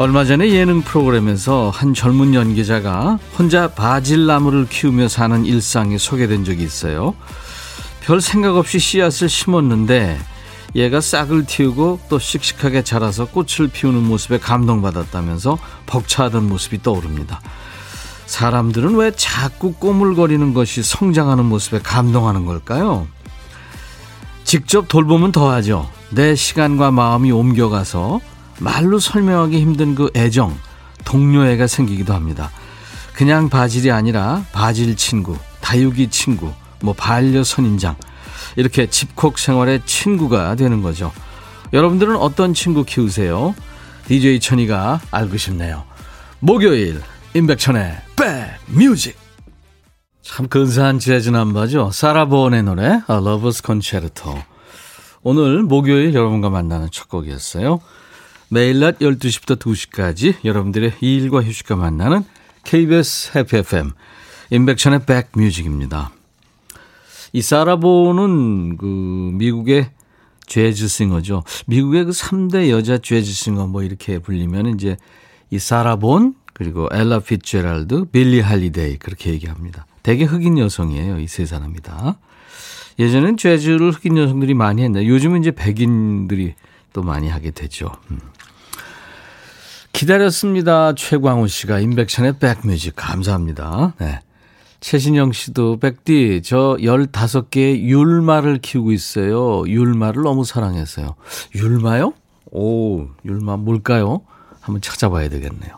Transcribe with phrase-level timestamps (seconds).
[0.00, 7.16] 얼마 전에 예능 프로그램에서 한 젊은 연기자가 혼자 바질나무를 키우며 사는 일상이 소개된 적이 있어요.
[8.00, 10.16] 별 생각 없이 씨앗을 심었는데
[10.76, 17.40] 얘가 싹을 틔우고 또 씩씩하게 자라서 꽃을 피우는 모습에 감동받았다면서 벅차하던 모습이 떠오릅니다.
[18.26, 23.08] 사람들은 왜 자꾸 꼬물거리는 것이 성장하는 모습에 감동하는 걸까요?
[24.44, 25.90] 직접 돌보면 더하죠.
[26.10, 28.20] 내 시간과 마음이 옮겨가서
[28.60, 30.56] 말로 설명하기 힘든 그 애정,
[31.04, 32.50] 동료애가 생기기도 합니다.
[33.14, 37.96] 그냥 바질이 아니라 바질 친구, 다육이 친구, 뭐 반려 선인장
[38.56, 41.12] 이렇게 집콕 생활의 친구가 되는 거죠.
[41.72, 43.54] 여러분들은 어떤 친구 키우세요?
[44.06, 45.84] DJ 천이가 알고 싶네요.
[46.40, 47.02] 목요일
[47.34, 49.18] 임백천의 백뮤직
[50.22, 51.90] 참 근사한 재즈 남바죠.
[51.92, 54.38] 사라보온의 노래 A Lover's Concerto
[55.22, 57.80] 오늘 목요일 여러분과 만나는 첫 곡이었어요.
[58.50, 62.24] 매일 낮 12시부터 2시까지 여러분들의 일과 휴식과 만나는
[62.64, 63.90] KBS 해피 FM
[64.50, 66.10] 임백천의 백뮤직입니다.
[67.32, 68.86] 이 사라 본은 그
[69.34, 69.90] 미국의
[70.46, 71.44] 재즈 싱어죠.
[71.66, 74.96] 미국의 그 3대 여자 재즈 싱어 뭐 이렇게 불리면 이제
[75.50, 79.86] 이 사라본 그리고 엘라 피츠제랄드, 빌리 할리데이 그렇게 얘기합니다.
[80.02, 81.20] 대개 흑인 여성이에요.
[81.20, 82.18] 이 세 사람이 다.
[82.98, 86.54] 예전엔 재즈를 흑인 여성들이 많이 했는데 요즘은 이제 백인들이
[86.94, 87.92] 또 많이 하게 되죠.
[88.10, 88.18] 음.
[89.98, 90.94] 기다렸습니다.
[90.94, 93.94] 최광훈 씨가 인백션의 백뮤직 감사합니다.
[93.98, 94.20] 네.
[94.78, 99.64] 최신영 씨도 백디 저 15개의 율마를 키우고 있어요.
[99.66, 101.16] 율마를 너무 사랑했어요.
[101.56, 102.12] 율마요?
[102.52, 104.20] 오, 율마 뭘까요?
[104.60, 105.72] 한번 찾아봐야 되겠네요.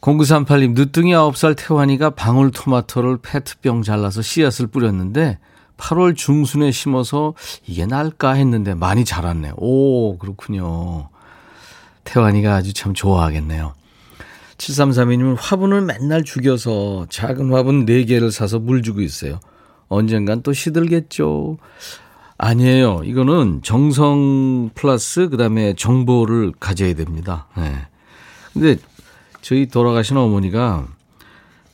[0.00, 5.38] 0938님, 늦둥이 9살 태환이가 방울토마토를 페트병 잘라서 씨앗을 뿌렸는데
[5.76, 9.52] 8월 중순에 심어서 이게 날까 했는데 많이 자랐네.
[9.56, 11.10] 오, 그렇군요.
[12.04, 13.74] 태환이가 아주 참 좋아하겠네요.
[14.58, 19.40] 7332님은 화분을 맨날 죽여서 작은 화분 4개를 사서 물 주고 있어요.
[19.88, 21.58] 언젠간 또 시들겠죠.
[22.38, 23.02] 아니에요.
[23.04, 27.46] 이거는 정성 플러스 그다음에 정보를 가져야 됩니다.
[27.56, 27.86] 네.
[28.52, 28.76] 근데
[29.40, 30.86] 저희 돌아가신 어머니가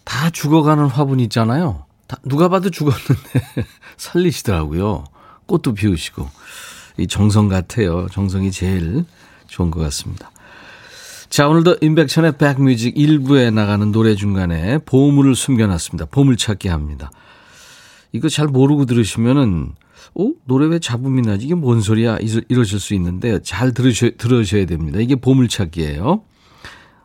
[0.05, 1.85] 다 죽어가는 화분 있잖아요.
[2.07, 5.05] 다 누가 봐도 죽었는데 살리시더라고요.
[5.47, 6.29] 꽃도 피우시고.
[6.99, 8.07] 이 정성 같아요.
[8.09, 9.05] 정성이 제일
[9.51, 10.31] 좋은 것 같습니다.
[11.29, 16.07] 자, 오늘도 인백션의 백뮤직 1부에 나가는 노래 중간에 보물을 숨겨놨습니다.
[16.07, 17.11] 보물찾기 합니다.
[18.13, 19.75] 이거 잘 모르고 들으시면은,
[20.15, 20.31] 어?
[20.45, 21.47] 노래 왜 잡음이 나지?
[21.47, 22.19] 이게 뭔 소리야?
[22.49, 24.99] 이러실 수 있는데, 잘 들으셔, 들으셔야 됩니다.
[24.99, 26.25] 이게 보물찾기예요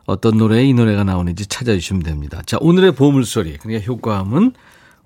[0.06, 2.42] 어떤 노래에 이 노래가 나오는지 찾아주시면 됩니다.
[2.46, 3.58] 자, 오늘의 보물소리.
[3.58, 4.52] 그러니까 효과음은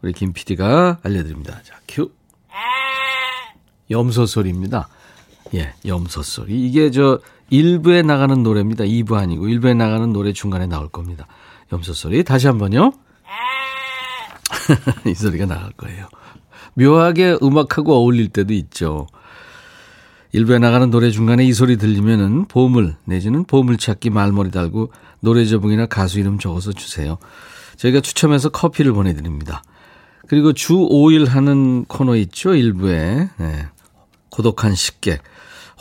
[0.03, 1.61] 우리 김 PD가 알려드립니다.
[1.62, 2.11] 자, 큐.
[3.91, 4.89] 염소 소리입니다.
[5.55, 6.67] 예, 염소 소리.
[6.67, 7.21] 이게 저
[7.51, 8.84] 1부에 나가는 노래입니다.
[8.84, 11.27] 2부 아니고 1부에 나가는 노래 중간에 나올 겁니다.
[11.73, 12.23] 염소 소리.
[12.25, 12.93] 다시 한번요.
[15.06, 16.06] 이 소리가 나갈 거예요.
[16.75, 19.06] 묘하게 음악하고 어울릴 때도 있죠.
[20.34, 26.21] 1부에 나가는 노래 중간에 이 소리 들리면은 보물 내지는 보물찾기 말머리 달고 노래 제목이나 가수
[26.21, 27.19] 이름 적어서 주세요.
[27.77, 29.62] 저희가 추첨해서 커피를 보내드립니다.
[30.28, 32.51] 그리고 주 5일 하는 코너 있죠.
[32.51, 33.31] 1부에.
[33.37, 33.67] 네.
[34.30, 35.22] 고독한 식객.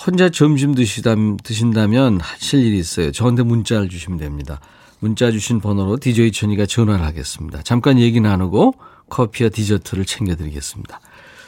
[0.06, 3.12] 혼자 점심 드신다면 하실 일이 있어요.
[3.12, 4.60] 저한테 문자를 주시면 됩니다.
[5.00, 7.62] 문자 주신 번호로 DJ 천이가 전화를 하겠습니다.
[7.64, 8.76] 잠깐 얘기 나누고
[9.10, 11.00] 커피와 디저트를 챙겨드리겠습니다.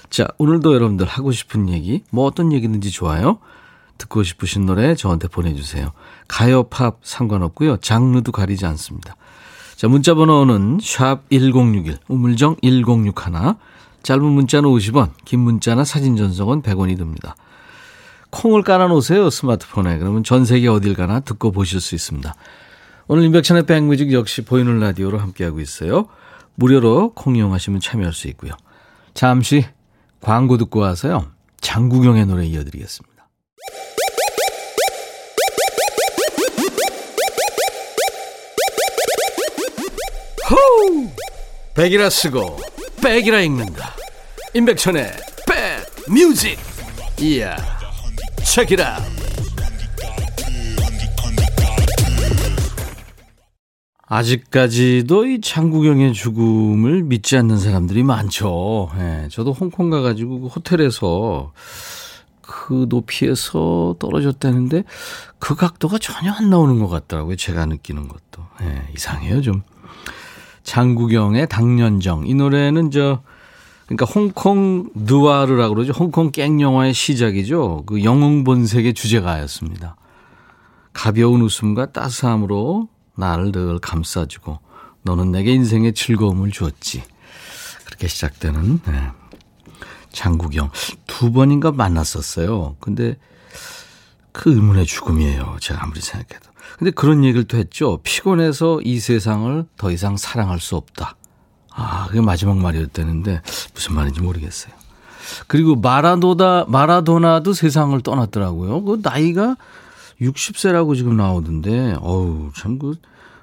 [0.09, 3.39] 자, 오늘도 여러분들 하고 싶은 얘기, 뭐 어떤 얘기든지 좋아요.
[3.97, 5.91] 듣고 싶으신 노래 저한테 보내주세요.
[6.27, 7.77] 가요, 팝 상관없고요.
[7.77, 9.15] 장르도 가리지 않습니다.
[9.75, 13.55] 자, 문자 번호는 샵 1061, 우물정 1061,
[14.03, 17.35] 짧은 문자는 50원, 긴 문자나 사진 전송은 100원이 듭니다.
[18.31, 19.97] 콩을 깔아놓으세요, 스마트폰에.
[19.97, 22.33] 그러면 전 세계 어딜 가나 듣고 보실 수 있습니다.
[23.07, 26.07] 오늘 인백천의 백뮤직 역시 보이는 라디오로 함께하고 있어요.
[26.55, 28.53] 무료로 콩 이용하시면 참여할 수 있고요.
[29.13, 29.65] 잠시
[30.21, 31.27] 광고 듣고 와서요.
[31.59, 33.11] 장구경의 노래 이어드리겠습니다.
[40.49, 41.09] 호우!
[41.75, 42.57] 백이라 쓰고
[43.01, 43.95] 백이라 읽는다.
[44.53, 45.11] 임백천의
[45.47, 46.57] 백 뮤직.
[47.19, 47.55] 이야.
[48.43, 48.99] 책이라.
[54.05, 58.89] 아직까지도 이 장구경의 죽음을 믿지 않는 사람들이 많죠.
[58.99, 61.53] 예, 저도 홍콩 가가지고 그 호텔에서
[62.41, 64.83] 그 높이에서 떨어졌다는데
[65.39, 67.37] 그 각도가 전혀 안 나오는 것 같더라고요.
[67.37, 68.45] 제가 느끼는 것도.
[68.61, 69.63] 예, 이상해요, 좀.
[70.63, 72.27] 장구경의 당년정.
[72.27, 73.21] 이 노래는 저,
[73.85, 75.93] 그러니까 홍콩 느와르라고 그러죠.
[75.93, 77.83] 홍콩 깽 영화의 시작이죠.
[77.85, 79.95] 그 영웅 본색의 주제가였습니다.
[80.93, 84.59] 가벼운 웃음과 따스함으로 나를 늘 감싸주고
[85.03, 87.03] 너는 내게 인생의 즐거움을 주었지.
[87.85, 89.11] 그렇게 시작되는 네.
[90.11, 90.71] 장국영
[91.07, 92.75] 두 번인가 만났었어요.
[92.79, 93.17] 근데
[94.31, 95.57] 그 의문의 죽음이에요.
[95.59, 96.50] 제가 아무리 생각해도.
[96.81, 97.99] 근데 그런 얘기를 또 했죠.
[98.01, 101.15] 피곤해서 이 세상을 더 이상 사랑할 수 없다.
[101.69, 103.43] 아, 그게 마지막 말이었다는데
[103.75, 104.73] 무슨 말인지 모르겠어요.
[105.45, 108.83] 그리고 마라도다 마라도나도 세상을 떠났더라고요.
[108.83, 109.57] 그 나이가
[110.19, 112.95] 60세라고 지금 나오던데, 어우, 참, 그,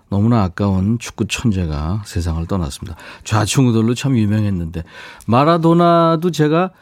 [0.08, 2.96] 너무나 아까운 축구 천재가 세상을 떠났습니다.
[3.22, 4.82] 좌충우돌로 참 유명했는데,
[5.28, 6.72] 마라도나도 제가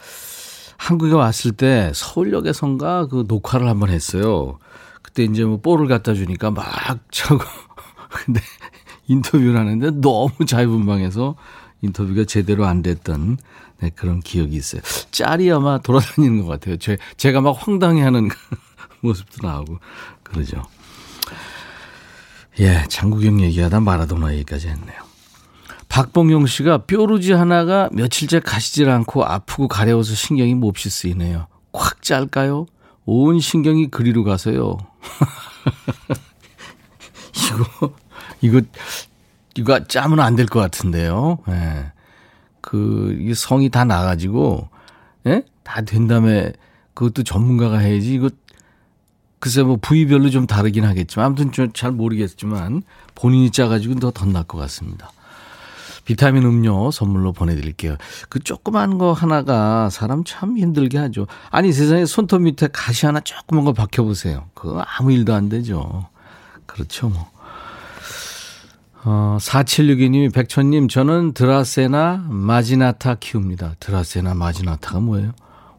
[0.78, 4.58] 한국에 왔을 때 서울역에선가 그 녹화를 한번 했어요.
[5.06, 6.66] 그때 이제 뭐 볼을 갖다 주니까 막
[7.12, 7.38] 차고,
[8.10, 8.40] 근데
[9.06, 11.36] 인터뷰를 하는데 너무 자유분방해서
[11.82, 13.38] 인터뷰가 제대로 안 됐던
[13.80, 14.82] 네, 그런 기억이 있어요.
[15.12, 16.76] 짤이 아마 돌아다니는 것 같아요.
[16.76, 18.28] 제, 제가 막 황당해 하는
[19.00, 19.78] 모습도 나오고
[20.24, 20.64] 그러죠.
[22.58, 24.96] 예, 장국영 얘기하다 마라도나 얘기까지 했네요.
[25.88, 31.46] 박봉용 씨가 뾰루지 하나가 며칠째 가시질 않고 아프고 가려워서 신경이 몹시 쓰이네요.
[31.72, 32.66] 콱 짤까요?
[33.06, 34.78] 온 신경이 그리로 가서요.
[37.80, 37.94] 이거,
[38.40, 38.60] 이거,
[39.56, 41.38] 이거 짜면 안 될 것 같은데요.
[41.48, 41.92] 예.
[42.60, 44.68] 그, 이 성이 다 나가지고,
[45.26, 45.42] 예?
[45.62, 46.52] 다 된 다음에
[46.94, 48.14] 그것도 전문가가 해야지.
[48.14, 48.30] 이거
[49.38, 52.82] 글쎄 뭐 부위별로 좀 다르긴 하겠지만 아무튼 좀 잘 모르겠지만
[53.14, 55.10] 본인이 짜가지고 더 덧날 것 같습니다.
[56.06, 57.96] 비타민 음료 선물로 보내드릴게요.
[58.30, 61.26] 그 조그만 거 하나가 사람 참 힘들게 하죠.
[61.50, 64.46] 아니 세상에 손톱 밑에 가시 하나 조그만 거 박혀보세요.
[64.54, 66.06] 그거 아무 일도 안 되죠.
[66.64, 67.28] 그렇죠 뭐.
[69.04, 73.74] 어, 4762님이 백천님 저는 드라세나 마지나타 키웁니다.
[73.80, 75.32] 드라세나 마지나타가 뭐예요?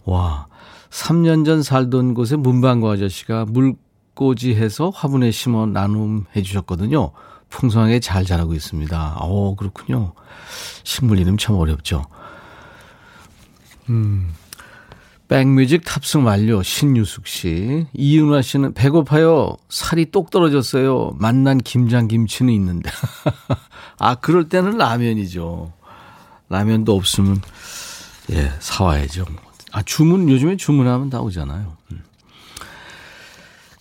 [0.03, 0.47] 와
[0.89, 7.11] 3년 전 살던 곳에 문방구 아저씨가 물꽂이 해서 화분에 심어 나눔해 주셨거든요.
[7.49, 9.17] 풍성하게 잘 자라고 있습니다.
[9.19, 10.13] 어, 그렇군요.
[10.83, 12.05] 식물 이름 참 어렵죠.
[13.89, 14.33] 음.
[15.27, 16.63] 백뮤직 탑승 완료.
[16.63, 17.85] 신유숙 씨.
[17.93, 19.57] 이윤화 씨는 배고파요.
[19.69, 21.15] 살이 똑 떨어졌어요.
[21.19, 22.89] 만난 김장 김치는 있는데.
[23.99, 25.73] 아, 그럴 때는 라면이죠.
[26.49, 27.41] 라면도 없으면,
[28.31, 29.25] 예, 사와야죠.
[29.73, 31.75] 아, 주문, 요즘에 주문하면 다 오잖아요.
[31.91, 32.03] 음.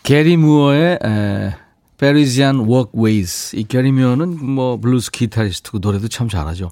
[0.02, 1.54] 게리 무어의 에,
[1.98, 3.56] Parisian Walkways.
[3.56, 6.70] 이 게리 무어는 뭐 블루스 기타리스트고 노래도 참 잘하죠.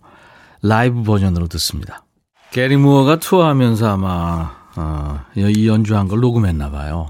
[0.62, 2.04] 라이브 버전으로 듣습니다.
[2.50, 7.08] 게리 무어가 투어하면서 아마 어, 이 연주한 걸 녹음했나 봐요.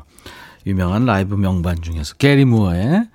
[0.66, 3.08] 유명한 라이브 명반 중에서 게리 무어의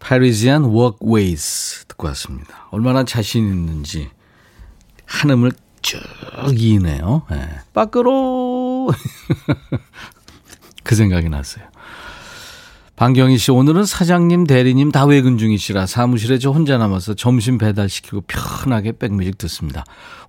[0.00, 2.68] Parisian Walkways 듣고 왔습니다.
[2.70, 4.10] 얼마나 자신 있는지
[5.06, 5.52] 한음을
[5.82, 6.00] 쭉
[6.52, 7.22] 이네요.
[7.30, 7.48] 네.
[7.72, 8.90] 밖으로
[10.84, 11.64] 그 생각이 났어요.
[12.98, 18.90] 방경희 씨, 오늘은 사장님, 대리님 다 외근 중이시라 사무실에 저 혼자 남아서 점심 배달시키고 편하게
[18.90, 19.84] 백뮤직 듣습니다.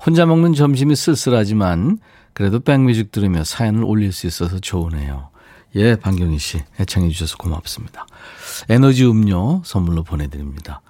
[0.05, 1.97] 혼자 먹는 점심이 쓸쓸하지만
[2.33, 5.29] 그래도 백뮤직 들으며 사연을 올릴 수 있어서 좋으네요.
[5.77, 8.05] 예, 방경희 씨, 애청해 주셔서 고맙습니다.
[8.69, 10.81] 에너지 음료 선물로 보내드립니다.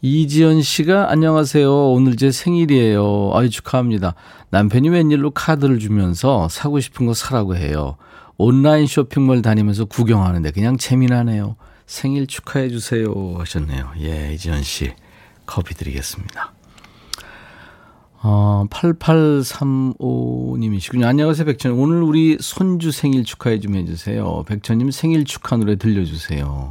[0.00, 1.92] 이지연 씨가 안녕하세요.
[1.92, 3.32] 오늘 제 생일이에요.
[3.34, 4.14] 아유 축하합니다.
[4.48, 7.98] 남편이 웬일로 카드를 주면서 사고 싶은 거 사라고 해요.
[8.38, 11.56] 온라인 쇼핑몰 다니면서 구경하는데 그냥 재미나네요.
[11.86, 13.90] 생일 축하해 주세요 하셨네요.
[14.00, 14.94] 예, 이지연 씨
[15.46, 16.52] 커피 드리겠습니다.
[18.24, 21.04] 어, 8835님이시군요.
[21.04, 21.72] 안녕하세요, 백천.
[21.72, 24.44] 오늘 우리 손주 생일 축하해 좀 해주세요.
[24.46, 26.70] 백천님 생일 축하 노래 들려주세요.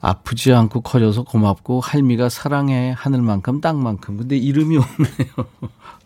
[0.00, 5.48] 아프지 않고 커져서 고맙고 할미가 사랑해 하늘만큼 땅만큼 근데 이름이 없네요.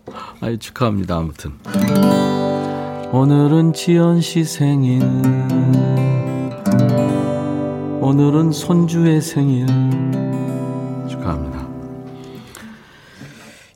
[0.41, 1.59] 아유 축하합니다 아무튼
[3.11, 5.03] 오늘은 지연 씨 생일
[8.03, 9.67] 오늘은 손주의 생일
[11.09, 11.67] 축하합니다.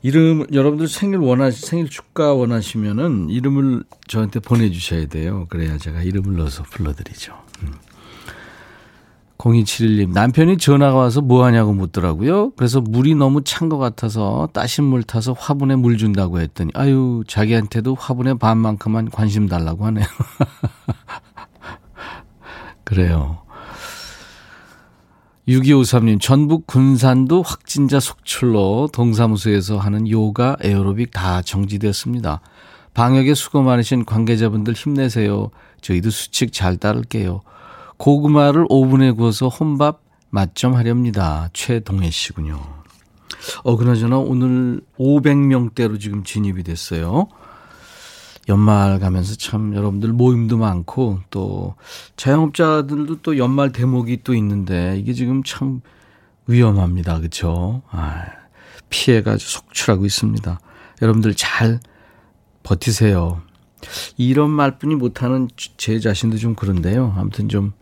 [0.03, 5.47] 이름 여러분들 생일 원하시 생일 축가 원하시면은 이름을 저한테 보내주셔야 돼요.
[5.49, 7.42] 그래야 제가 이름을 넣어서 불러드리죠.
[9.45, 9.51] 음.
[9.51, 12.51] 0271님, 남편이 전화가 와서 뭐 하냐고 묻더라고요.
[12.51, 17.95] 그래서 물이 너무 찬 것 같아서 따신 물 타서 화분에 물 준다고 했더니, 아유, 자기한테도
[17.95, 20.05] 화분에 반만큼만 관심 달라고 하네요.
[22.83, 23.39] 그래요.
[25.47, 32.39] 6253님, 전북 군산도 확진자 속출로 동사무소에서 하는 요가, 에어로빅 다 정지됐습니다.
[32.93, 35.49] 방역에 수고 많으신 관계자분들 힘내세요.
[35.81, 37.41] 저희도 수칙 잘 따를게요.
[37.97, 41.49] 고구마를 오븐에 구워서 혼밥 맛좀 하렵니다.
[41.53, 42.59] 최동혜 씨군요.
[43.63, 47.27] 어, 그나저나 오늘 500명대로 지금 진입이 됐어요.
[48.49, 51.75] 연말 가면서 참 여러분들 모임도 많고 또
[52.17, 55.81] 자영업자들도 또 연말 대목이 또 있는데 이게 지금 참
[56.47, 57.19] 위험합니다.
[57.19, 57.83] 그렇죠?
[57.89, 58.25] 아,
[58.89, 60.59] 피해가 속출하고 있습니다.
[61.01, 61.79] 여러분들 잘
[62.63, 63.41] 버티세요.
[64.17, 65.47] 이런 말뿐이 못하는
[65.77, 67.13] 제 자신도 좀 그런데요.
[67.17, 67.73] 아무튼 좀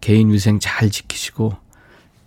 [0.00, 1.56] 개인 위생 잘 지키시고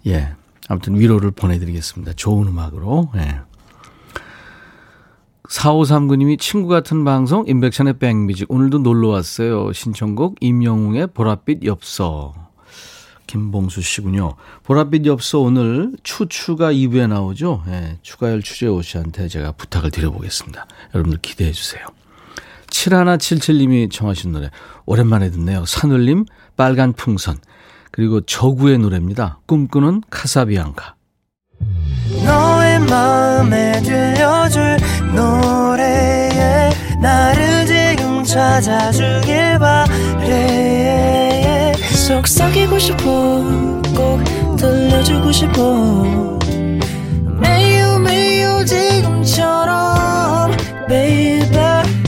[0.08, 0.34] 예.
[0.68, 2.14] 아무튼 위로를 보내드리겠습니다.
[2.14, 3.10] 좋은 음악으로.
[3.16, 3.42] 예.
[5.50, 9.72] 4539님이 친구 같은 방송 인백션의 백뮤직 오늘도 놀러 왔어요.
[9.72, 12.34] 신청곡 임영웅의 보랏빛 엽서.
[13.28, 14.36] 김봉수 씨군요.
[14.66, 17.64] 보랏빛 엽서 오늘 추추가 2부에 나오죠.
[17.68, 20.66] 예, 추가열 추재호 씨한테 제가 부탁을 드려보겠습니다.
[20.96, 21.86] 여러분들 기대해 주세요.
[22.78, 24.52] 7177님이 청하신 노래
[24.86, 25.66] 오랜만에 듣네요.
[25.66, 27.38] 산울림 빨간 풍선
[27.92, 29.40] 그리고 저구의 노래입니다.
[29.48, 30.96] 꿈꾸는 카사비앙카.
[32.24, 34.78] 너의 마음에 들려줄
[35.16, 36.70] 노래에
[37.02, 40.54] 나를 지금 찾아주길 바래
[41.74, 43.44] 속삭이고 싶어
[43.96, 44.24] 꼭
[44.58, 46.40] 들려주고 싶어
[47.40, 50.52] 매우 매우 지금처럼
[50.88, 51.67] baby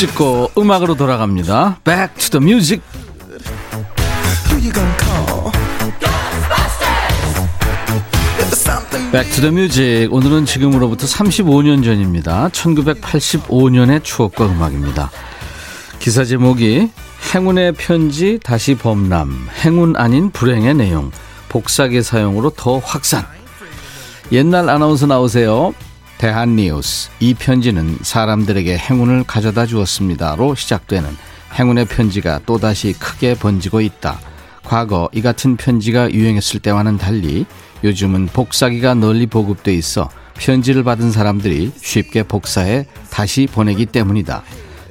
[0.00, 1.80] 찍고 음악으로 돌아갑니다.
[1.84, 2.82] Back to the music.
[9.12, 10.08] Back to the music.
[10.10, 12.48] 오늘은 지금으로부터 35년 전입니다.
[12.48, 15.10] 1985년의 추억과 음악입니다.
[15.98, 16.88] 기사 제목이
[17.34, 21.10] 행운의 편지 다시 범람, 행운 아닌 불행의 내용,
[21.50, 23.26] 복사기 사용으로 더 확산.
[24.32, 25.74] 옛날 아나운서 나오세요.
[26.20, 31.08] 대한뉴스 이 편지는 사람들에게 행운을 가져다 주었습니다로 시작되는
[31.54, 34.20] 행운의 편지가 또다시 크게 번지고 있다.
[34.62, 37.46] 과거 이 같은 편지가 유행했을 때와는 달리
[37.82, 44.42] 요즘은 복사기가 널리 보급돼 있어 편지를 받은 사람들이 쉽게 복사해 다시 보내기 때문이다.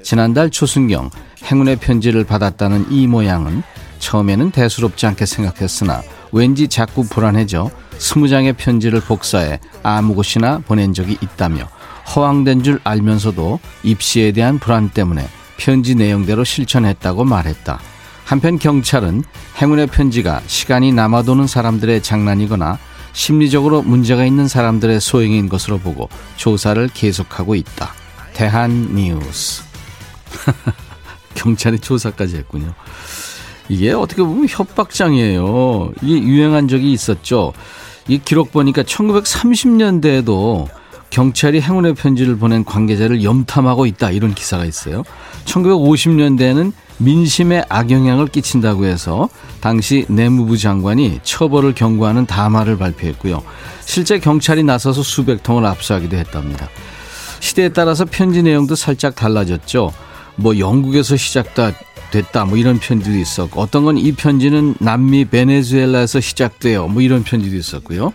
[0.02, 1.12] 지난달 초순경
[1.44, 3.62] 행운의 편지를 받았다는 이 모양은
[4.00, 11.18] 처음에는 대수롭지 않게 생각했으나 왠지 자꾸 불안해져 스무 장의 편지를 복사해 아무 곳이나 보낸 적이
[11.22, 11.68] 있다며
[12.16, 17.80] 허황된 줄 알면서도 입시에 대한 불안 때문에 편지 내용대로 실천했다고 말했다.
[18.26, 19.24] 한편 경찰은
[19.62, 22.78] 행운의 편지가 시간이 남아도는 사람들의 장난이거나
[23.12, 27.94] 심리적으로 문제가 있는 사람들의 소행인 것으로 보고 조사를 계속하고 있다.
[28.34, 29.64] 대한 뉴스.
[31.34, 32.74] 경찰이 조사까지 했군요.
[33.70, 35.94] 이게 어떻게 보면 협박장이에요.
[36.02, 37.54] 이게 유행한 적이 있었죠.
[38.08, 40.68] 이 기록 보니까 1930년대에도
[41.12, 45.04] 경찰이 행운의 편지를 보낸 관계자를 염탐하고 있다 이런 기사가 있어요.
[45.46, 49.30] 1950년대에는 민심에 악영향을 끼친다고 해서
[49.62, 53.42] 당시 내무부 장관이 처벌을 경고하는 담화를 발표했고요.
[53.82, 56.68] 실제 경찰이 나서서 수백 통을 압수하기도 했답니다.
[57.40, 59.94] 시대에 따라서 편지 내용도 살짝 달라졌죠.
[60.36, 61.72] 뭐 영국에서 시작다
[62.12, 67.56] 됐다 뭐 이런 편지도 있었고 어떤 건 이 편지는 남미 베네수엘라에서 시작돼요 뭐 이런 편지도
[67.56, 68.14] 있었고요.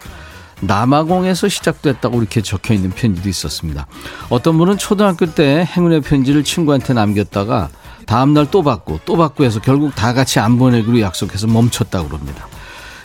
[0.61, 3.87] 남아공에서 시작됐다고 이렇게 적혀 있는 편지도 있었습니다.
[4.31, 7.69] 어떤 분은 초등학교 때 행운의 편지를 친구한테 남겼다가
[8.07, 12.47] 다음날 또 받고 또 받고 해서 결국 다 같이 안 보내기로 약속해서 멈췄다고 그럽니다.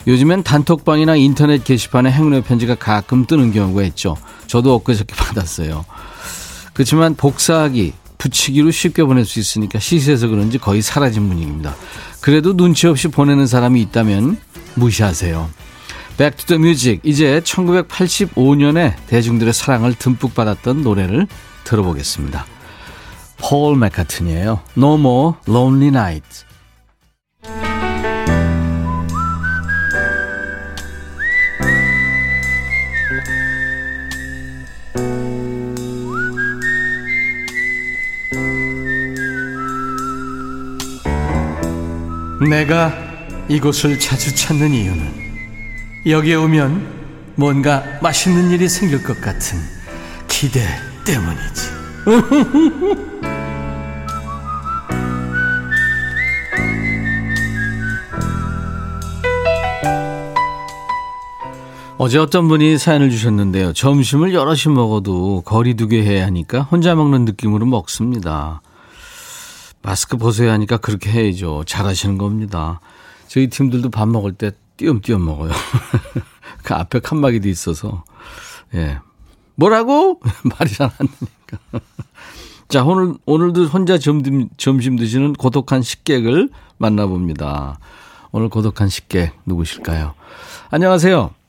[0.06, 4.16] 요즘엔 단톡방이나 인터넷 게시판에 행운의 편지가 가끔 뜨는 경우가 있죠.
[4.46, 5.84] 저도 엊그저께 받았어요.
[6.72, 11.74] 그렇지만 복사하기, 붙이기로 쉽게 보낼 수 있으니까 시세에서 그런지 거의 사라진 분위기입니다.
[12.20, 14.38] 그래도 눈치 없이 보내는 사람이 있다면
[14.74, 15.48] 무시하세요.
[16.18, 21.26] Back to the Music 이제 1985년에 대중들의 사랑을 듬뿍 받았던 노래를
[21.64, 22.44] 들어보겠습니다.
[23.38, 24.60] 폴 매카트니예요.
[24.76, 26.49] No More Lonely Nights.
[42.48, 42.94] 내가
[43.48, 45.20] 이곳을 자주 찾는 이유는
[46.06, 49.58] 여기에 오면 뭔가 맛있는 일이 생길 것 같은
[50.26, 50.66] 기대
[51.04, 51.70] 때문이지.
[61.98, 63.74] 어제 어떤 분이 사연을 주셨는데요.
[63.74, 68.62] 점심을 여럿이 먹어도 거리 두게 해야 하니까 혼자 먹는 느낌으로 먹습니다.
[69.82, 71.64] 마스크 벗어야 하니까 그렇게 해야죠.
[71.66, 72.80] 잘하시는 겁니다.
[73.28, 75.52] 저희 팀들도 밥 먹을 때 띄엄띄엄 먹어요.
[76.62, 78.04] 그 앞에 칸막이도 있어서.
[78.74, 78.98] 예.
[79.54, 80.20] 뭐라고?
[80.58, 81.86] 말이 잘 안 되니까.
[82.68, 87.78] 자, 오늘, 오늘도 혼자 점심, 점심 드시는 고독한 식객을 만나봅니다.
[88.32, 90.14] 오늘 고독한 식객 누구실까요?
[90.70, 91.39] 안녕하세요.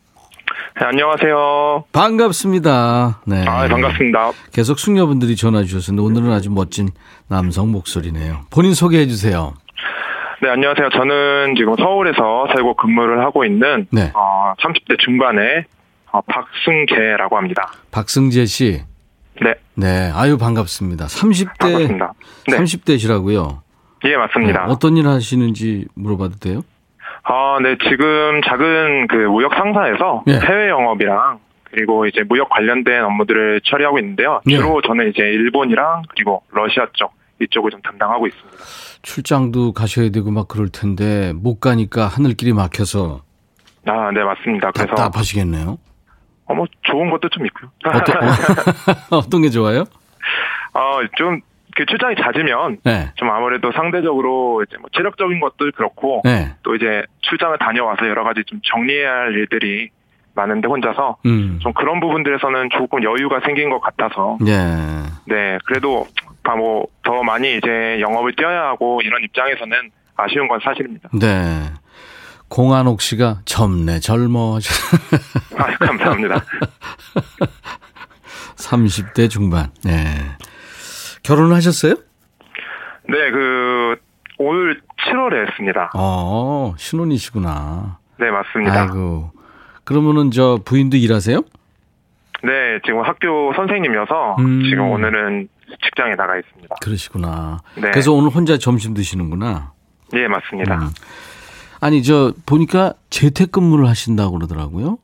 [0.80, 1.86] 네, 안녕하세요.
[1.92, 3.22] 반갑습니다.
[3.26, 3.46] 네.
[3.48, 4.32] 아, 반갑습니다.
[4.54, 6.90] 계속 숙녀분들이 전화 주셨는데 오늘은 아주 멋진
[7.28, 8.42] 남성 목소리네요.
[8.50, 9.54] 본인 소개해 주세요.
[10.42, 10.90] 네, 안녕하세요.
[10.90, 14.12] 저는 지금 서울에서 살고 근무를 하고 있는 네.
[14.16, 15.66] 어, 30대 중반의
[16.14, 17.72] 어, 박승재라고 합니다.
[17.92, 18.82] 박승재 씨.
[19.42, 20.12] 네, 네.
[20.14, 21.06] 아유, 반갑습니다.
[21.06, 21.58] 30대.
[21.60, 22.14] 반갑습니다.
[22.48, 23.60] 네, 30대시라고요.
[24.06, 24.66] 예, 맞습니다.
[24.68, 26.62] 어떤 일 하시는지 물어봐도 돼요?
[27.24, 30.34] 아, 네, 지금 작은 그 무역 상사에서 예.
[30.34, 34.42] 해외 영업이랑 그리고 이제 무역 관련된 업무들을 처리하고 있는데요.
[34.50, 34.58] 예.
[34.58, 38.58] 주로 저는 이제 일본이랑 그리고 러시아 쪽 이쪽을 좀 담당하고 있습니다.
[39.02, 43.22] 출장도 가셔야 되고 막 그럴 텐데 못 가니까 하늘길이 막혀서
[43.88, 44.72] 아, 네, 맞습니다.
[44.72, 45.78] 그래서 답답하시겠네요.
[46.46, 47.72] 어, 뭐 좋은 것도 좀 있고요.
[47.86, 48.16] 어떤,
[49.10, 49.86] 어떤 게 좋아요?
[50.74, 51.42] 어, 좀,
[51.82, 53.10] 그 출장이 잦으면 네.
[53.16, 56.54] 좀 아무래도 상대적으로 이제 뭐 체력적인 것도 그렇고 네.
[56.62, 59.90] 또 이제 출장을 다녀와서 여러 가지 좀 정리해야 할 일들이
[60.36, 61.60] 많은데 혼자서 음.
[61.60, 64.54] 좀 그런 부분들에서는 조금 여유가 생긴 것 같아서 예.
[65.26, 66.06] 네 그래도
[66.44, 69.76] 뭐더 많이 이제 영업을 뛰어야 하고 이런 입장에서는
[70.16, 71.10] 아쉬운 건 사실입니다.
[71.20, 71.64] 네.
[72.48, 74.60] 공한옥 씨가 젊네, 젊어.
[75.58, 76.44] 아, 감사합니다.
[78.58, 79.72] 30대 중반.
[79.84, 80.04] 네.
[81.24, 81.96] 결혼을 하셨어요?
[83.08, 83.98] 네 그
[84.38, 85.92] 올 7월에 했습니다.
[85.96, 88.00] 어, 신혼이시구나.
[88.20, 88.82] 네 맞습니다.
[88.84, 89.32] 아이고.
[89.84, 91.42] 그러면은 저 부인도 일하세요?
[92.44, 94.64] 네 지금 학교 선생님이어서 음.
[94.64, 95.48] 지금 오늘은
[95.84, 96.76] 직장에 나가 있습니다.
[96.82, 97.60] 그러시구나.
[97.76, 97.92] 네.
[97.92, 99.74] 그래서 오늘 혼자 점심 드시는구나.
[100.16, 100.76] 예 맞습니다.
[100.76, 100.90] 음.
[101.84, 104.98] 아니, 저, 보니까 재택근무를 하신다고 그러더라고요.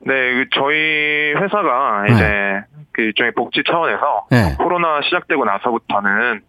[0.00, 2.12] 네, 그 저희 회사가 네.
[2.14, 2.60] 이제
[2.98, 4.56] 그 일종의 복지 차원에서 네.
[4.58, 6.40] 코로나 시작되고 나서부터는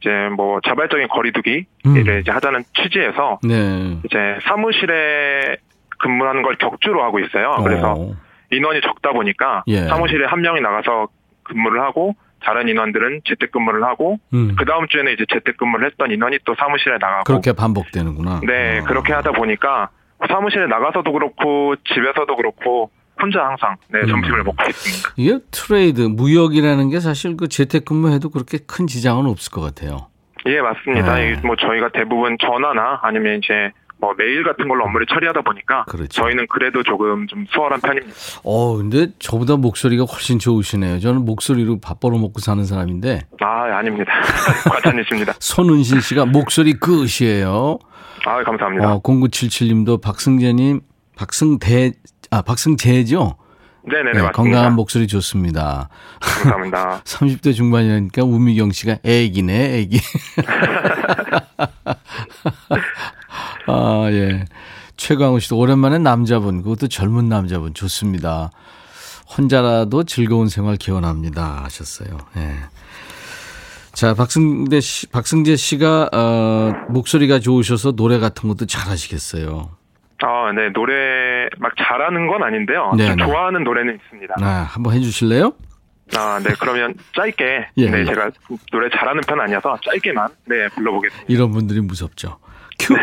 [0.00, 1.94] 이제 뭐 자발적인 거리두기 음.
[1.94, 3.98] 를 이제 하자는 취지에서 네.
[4.06, 5.56] 이제 사무실에
[5.98, 7.56] 근무하는 걸 격주로 하고 있어요.
[7.62, 8.14] 그래서 어.
[8.50, 9.86] 인원이 적다 보니까 예.
[9.86, 11.08] 사무실에 한 명이 나가서
[11.42, 14.56] 근무를 하고 다른 인원들은 재택근무를 하고 음.
[14.58, 18.40] 그 다음 주에는 이제 재택근무를 했던 인원이 또 사무실에 나가고 그렇게 반복되는구나.
[18.46, 18.84] 네, 어.
[18.84, 19.90] 그렇게 하다 보니까
[20.26, 24.08] 사무실에 나가서도 그렇고 집에서도 그렇고 혼자 항상 네, 음.
[24.08, 25.10] 점심을 먹고 있습니다.
[25.16, 30.08] 이게 트레이드, 무역이라는 게 사실 그 재택근무해도 그렇게 큰 지장은 없을 것 같아요.
[30.46, 31.14] 예, 맞습니다.
[31.14, 31.40] 네.
[31.44, 33.72] 뭐 저희가 대부분 전화나 아니면 이제
[34.02, 36.08] 뭐 메일 같은 걸로 업무를 처리하다 보니까 그렇죠.
[36.08, 38.12] 저희는 그래도 조금 좀 수월한 편입니다.
[38.42, 40.98] 어, 근데 저보다 목소리가 훨씬 좋으시네요.
[40.98, 44.12] 저는 목소리로 밥 벌어먹고 사는 사람인데 아, 아닙니다.
[44.68, 45.34] 과찬이십니다.
[45.38, 47.78] 손은신 씨가 목소리 끝이에요.
[48.26, 48.92] 아, 감사합니다.
[48.94, 50.80] 어, 0977님도 박승재님,
[51.16, 51.92] 박승대,
[52.32, 53.36] 아, 박승재죠?
[53.84, 54.32] 네네네, 네, 맞습니다.
[54.32, 55.90] 건강한 목소리 좋습니다.
[56.20, 57.02] 감사합니다.
[57.04, 60.00] 30대 중반이니까 우미경 씨가 애기네, 애기.
[63.66, 64.46] 아, 예.
[64.96, 68.50] 최광우 씨도 오랜만에 남자분, 그것도 젊은 남자분 좋습니다.
[69.36, 71.64] 혼자라도 즐거운 생활 기원합니다.
[71.64, 72.16] 하셨어요.
[72.38, 72.54] 예.
[73.92, 79.68] 자, 박승대 씨, 박승재 씨가, 어, 목소리가 좋으셔서 노래 같은 것도 잘 하시겠어요.
[80.22, 82.92] 아, 네, 노래 막 잘하는 건 아닌데요.
[82.96, 83.24] 네, 좀 네.
[83.24, 84.34] 좋아하는 노래는 있습니다.
[84.40, 85.52] 아, 한번 해주실래요?
[86.16, 88.04] 아, 네, 그러면 짧게, 예, 네, 예.
[88.04, 88.30] 제가
[88.70, 91.26] 노래 잘하는 편 아니어서 짧게만, 네, 불러보겠습니다.
[91.28, 92.38] 이런 분들이 무섭죠.
[92.78, 92.94] 큐!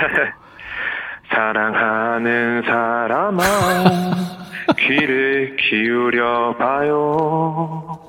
[1.29, 3.43] 사랑하는 사람아
[4.79, 7.99] 귀를 기울여 봐요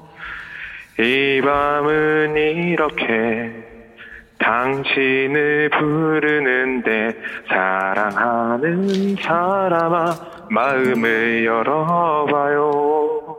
[0.99, 3.70] 이 밤은 이렇게
[4.41, 7.15] 당신을 부르는데
[7.49, 10.07] 사랑하는 사람아
[10.51, 13.37] 마음을 열어봐요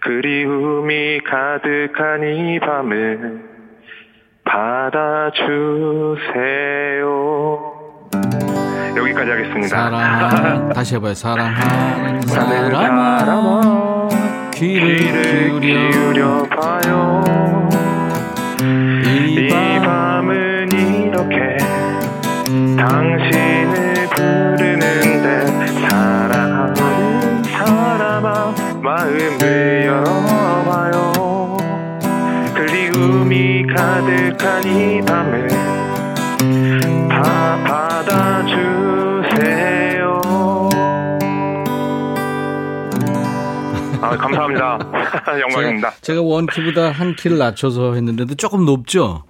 [0.00, 3.42] 그리움이 가득한 이 밤을
[6.44, 7.72] 받아주세요
[8.96, 9.90] 여기까지 하겠습니다.
[9.90, 11.14] 사랑, 다시 해봐요.
[11.14, 13.18] 사랑하는 사람아,
[14.54, 15.90] 귀를 귀를 기울여.
[15.90, 17.13] 기울여 봐요
[22.84, 25.46] 당신을 부르는데
[25.88, 31.56] 사랑하는 사람아 마음을 열어봐요.
[32.54, 35.48] 그리움이 가득한 이 밤을
[37.08, 38.60] 다 받아주세요.
[44.02, 44.78] 아 감사합니다.
[45.40, 45.92] 영광입니다.
[46.02, 49.22] 제가 원키보다 한 키를 낮춰서 했는데도 조금 높죠?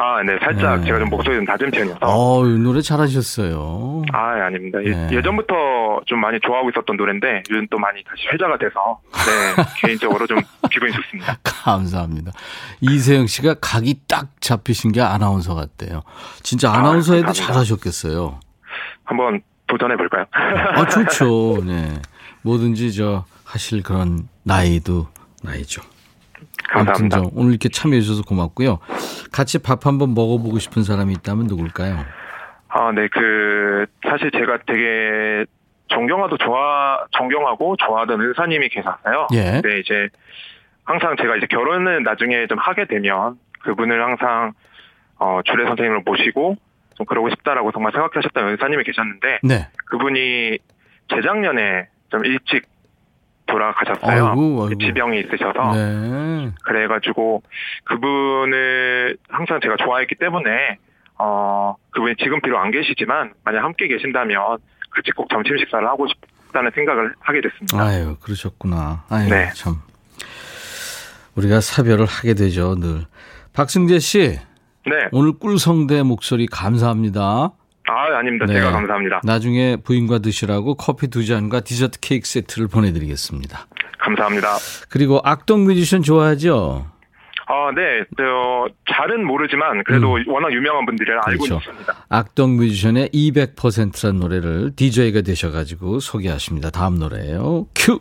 [0.00, 0.86] 아, 네, 살짝 네.
[0.86, 1.98] 제가 좀 목소리 좀 낮은 편이어서.
[2.02, 4.02] 어, 이 노래 잘하셨어요.
[4.12, 4.78] 아, 예, 아닙니다.
[4.84, 5.08] 예- 네.
[5.12, 5.54] 예 전부터
[6.06, 10.38] 좀 많이 좋아하고 있었던 노래인데 요즘 또 많이 다시 회자가 돼서 네, 개인적으로 좀
[10.70, 11.36] 기분이 좋습니다.
[11.42, 12.32] 감사합니다.
[12.80, 16.02] 이세영 씨가 각이 딱 잡히신 게 아나운서 같대요.
[16.42, 17.52] 진짜 아나운서 해도 감사합니다.
[17.52, 18.38] 잘하셨겠어요.
[19.04, 20.24] 한번 도전해 볼까요?
[20.32, 21.62] 아, 좋죠.
[21.66, 22.00] 네.
[22.42, 25.08] 뭐든지 저 하실 그런 나이도
[25.42, 25.82] 나이죠.
[26.70, 27.16] 아무튼 감사합니다.
[27.18, 28.78] 저 오늘 이렇게 참여해 주셔서 고맙고요.
[29.32, 32.04] 같이 밥 한번 먹어보고 싶은 사람이 있다면 누굴까요?
[32.68, 35.46] 아, 네, 그 사실 제가 되게
[35.88, 39.28] 존경하도 좋아 존경하고 좋아하던 의사님이 계셨어요.
[39.32, 39.60] 예.
[39.62, 40.08] 네, 이제
[40.84, 44.52] 항상 제가 이제 결혼을 나중에 좀 하게 되면 그분을 항상
[45.18, 46.56] 어, 주례 선생님을 모시고
[46.96, 49.68] 좀 그러고 싶다라고 정말 생각하셨던 의사님이 계셨는데 네.
[49.86, 50.58] 그분이
[51.14, 52.66] 재작년에 좀 일찍
[53.48, 54.26] 돌아가셨어요.
[54.26, 54.78] 아이고, 아이고.
[54.78, 56.50] 지병이 있으셔서 네.
[56.64, 57.42] 그래가지고
[57.84, 60.78] 그분을 항상 제가 좋아했기 때문에
[61.18, 64.58] 어 그분이 지금 비록 안 계시지만 만약 함께 계신다면
[64.90, 67.82] 같이 꼭 점심 식사를 하고 싶다는 생각을 하게 됐습니다.
[67.82, 69.04] 아유, 그러셨구나.
[69.08, 69.50] 아유, 네.
[69.54, 69.76] 참.
[71.34, 73.06] 우리가 사별을 하게 되죠, 늘.
[73.52, 74.38] 박승재 씨,
[74.86, 77.52] 네, 오늘 꿀성대 목소리 감사합니다.
[77.88, 78.46] 아 아닙니다.
[78.46, 78.54] 네.
[78.54, 79.20] 제가 감사합니다.
[79.24, 83.66] 나중에 부인과 드시라고 커피 두 잔과 디저트 케이크 세트를 보내드리겠습니다.
[83.98, 84.56] 감사합니다.
[84.90, 86.86] 그리고 악동 뮤지션 좋아하죠?
[87.50, 91.48] 아, 네, 저 잘은 모르지만 그래도 워낙 유명한 분들을 알고 음.
[91.48, 91.56] 그렇죠.
[91.56, 91.94] 있습니다.
[92.10, 96.68] 악동 뮤지션의 200%란 노래를 DJ가 되셔가지고 소개하십니다.
[96.70, 97.66] 다음 노래예요.
[97.74, 98.00] 큐!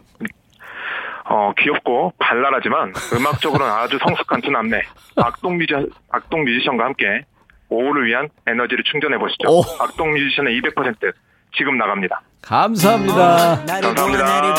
[1.30, 4.82] 어, 귀엽고 발랄하지만 음악적으로는 아주 성숙한 두 남매
[5.15, 5.73] 악동 뮤지
[6.10, 7.26] 악동 뮤지션과 함께
[7.69, 9.49] 오후를 위한 에너지를 충전해 보시죠.
[9.49, 9.62] 오.
[9.80, 11.13] 악동 뮤지션의 200%
[11.58, 12.21] 지금 나갑니다.
[12.41, 13.65] 감사합니다.
[13.65, 14.53] 감사합니다.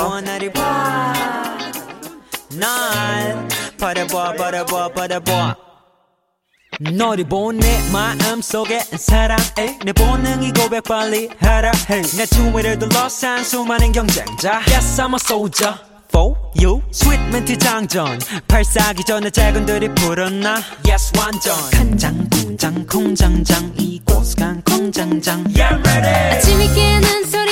[6.94, 13.90] 너를 본 내 마음속에 사랑해 내 본능이 고백 빨리 하라 해 내 주위를 둘러싼 수많은
[13.92, 15.87] 경쟁자 Yes I'm a soldier
[16.18, 18.18] for you sweet 멘트 장전.
[18.48, 20.56] 발사기 전에 작은들이 불었나?
[20.88, 21.54] Yes 완전.
[21.70, 25.44] 간장 공장 공장장 이곳 간 공장장.
[25.56, 26.36] Yeah ready.
[26.36, 27.47] 아침이 깨는 소리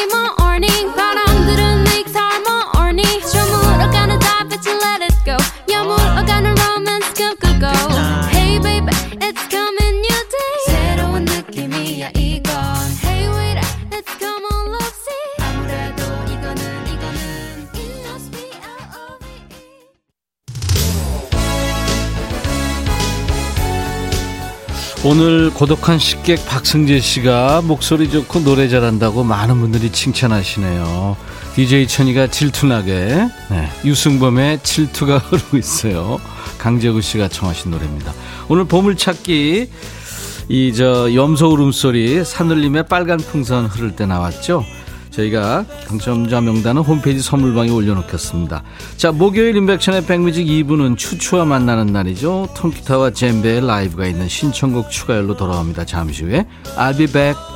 [25.09, 31.17] 오늘 고독한 식객 박승재 씨가 목소리 좋고 노래 잘한다고 많은 분들이 칭찬하시네요.
[31.55, 36.21] DJ 천이가 질투나게 네, 유승범의 질투가 흐르고 있어요.
[36.59, 38.13] 강재구 씨가 청하신 노래입니다.
[38.49, 39.71] 오늘 보물찾기
[40.49, 44.65] 이 저 염소 울음소리 산울림의 빨간 풍선 흐를 때 나왔죠.
[45.17, 48.63] 저희가 당첨자 명단은 홈페이지 선물방에 올려놓겠습니다.
[48.97, 52.49] 자, 목요일 인백션의 백뮤직 2부는 추추와 만나는 날이죠.
[52.55, 55.85] 통기타와 젬베의 라이브가 있는 신청곡 추가열로 돌아옵니다.
[55.85, 57.56] 잠시 후에 I'll be back.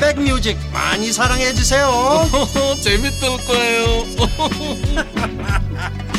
[0.00, 1.88] 백뮤직 많이 사랑해 주세요.
[2.80, 4.04] 재밌을 거예요.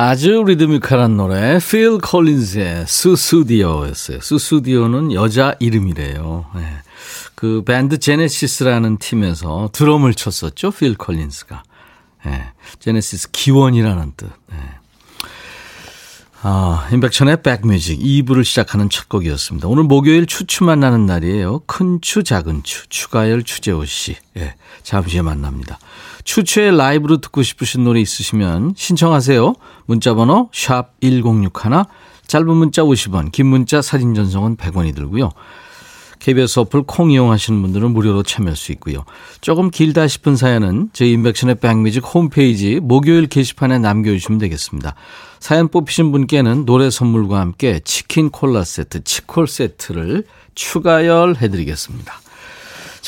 [0.00, 4.20] 아주 리드미컬한 노래 필 콜린스의 수수디오였어요.
[4.20, 6.46] 수수디오는 여자 이름이래요.
[6.54, 6.62] 네.
[7.34, 10.70] 그 밴드 제네시스라는 팀에서 드럼을 쳤었죠.
[10.70, 11.64] 필 콜린스가.
[12.26, 12.52] 네.
[12.78, 14.30] 제네시스 기원이라는 뜻.
[16.38, 16.42] 네.
[16.42, 19.66] 아, 임백천의 백뮤직 2부를 시작하는 첫 곡이었습니다.
[19.66, 21.62] 오늘 목요일 추추만 나는 날이에요.
[21.66, 24.16] 큰 추, 작은 추, 추가열, 추재호 씨.
[24.36, 25.78] 예, 잠시 후에 만납니다.
[26.22, 29.54] 추추의 라이브로 듣고 싶으신 노래 있으시면 신청하세요.
[29.86, 31.84] 문자번호 샵 1061,
[32.28, 35.30] 짧은 문자 50원, 긴 문자 사진 전송은 100원이 들고요.
[36.28, 39.06] KBS 어플 콩 이용하시는 분들은 무료로 참여할 수 있고요.
[39.40, 44.94] 조금 길다 싶은 사연은 저희 인백션의 백뮤직 홈페이지 목요일 게시판에 남겨주시면 되겠습니다.
[45.40, 52.20] 사연 뽑히신 분께는 노래 선물과 함께 치킨 콜라 세트, 치콜 세트를 추가열 해드리겠습니다.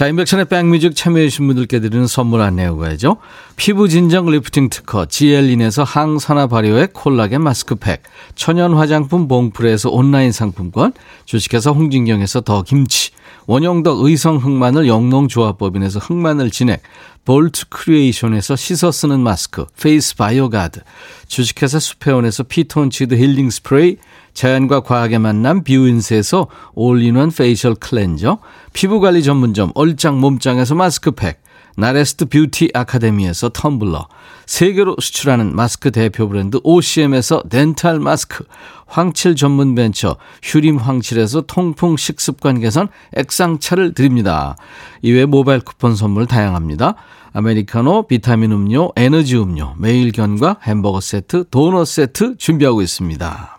[0.00, 3.18] 자, 임백천의 백뮤직 참여해주신 분들께 드리는 선물 안내해 가야죠.
[3.56, 8.02] 피부 진정 리프팅 특허 지엘린에서 항산화 발효액 콜라겐 마스크팩,
[8.34, 10.94] 천연 화장품 봉프레에서 온라인 상품권,
[11.26, 13.10] 주식회사 홍진경에서 더 김치,
[13.46, 16.80] 원형덕 의성 흑마늘 영농조합법인에서 흑마늘 진액,
[17.24, 20.80] 볼트 크리에이션에서 씻어 쓰는 마스크, 페이스 바이오가드,
[21.28, 23.96] 주식회사 수페온에서 피톤치드 힐링 스프레이,
[24.32, 28.38] 자연과 과학의 만남 뷰인스에서 all-in-one facial cleanser,
[28.72, 31.42] 피부관리 전문점 얼짱 몸짱에서 마스크팩,
[31.76, 34.06] 나레스트 뷰티 아카데미에서 텀블러,
[34.46, 38.44] 세계로 수출하는 마스크 대표 브랜드 OCM에서 덴탈 마스크,
[38.86, 44.56] 황칠 전문 벤처 휴림 황칠에서 통풍 식습관 개선 액상차를 드립니다.
[45.02, 46.96] 이외 모바일 쿠폰 선물 다양합니다.
[47.32, 53.58] 아메리카노, 비타민 음료, 에너지 음료, 매일 견과 햄버거 세트, 도넛 세트 준비하고 있습니다.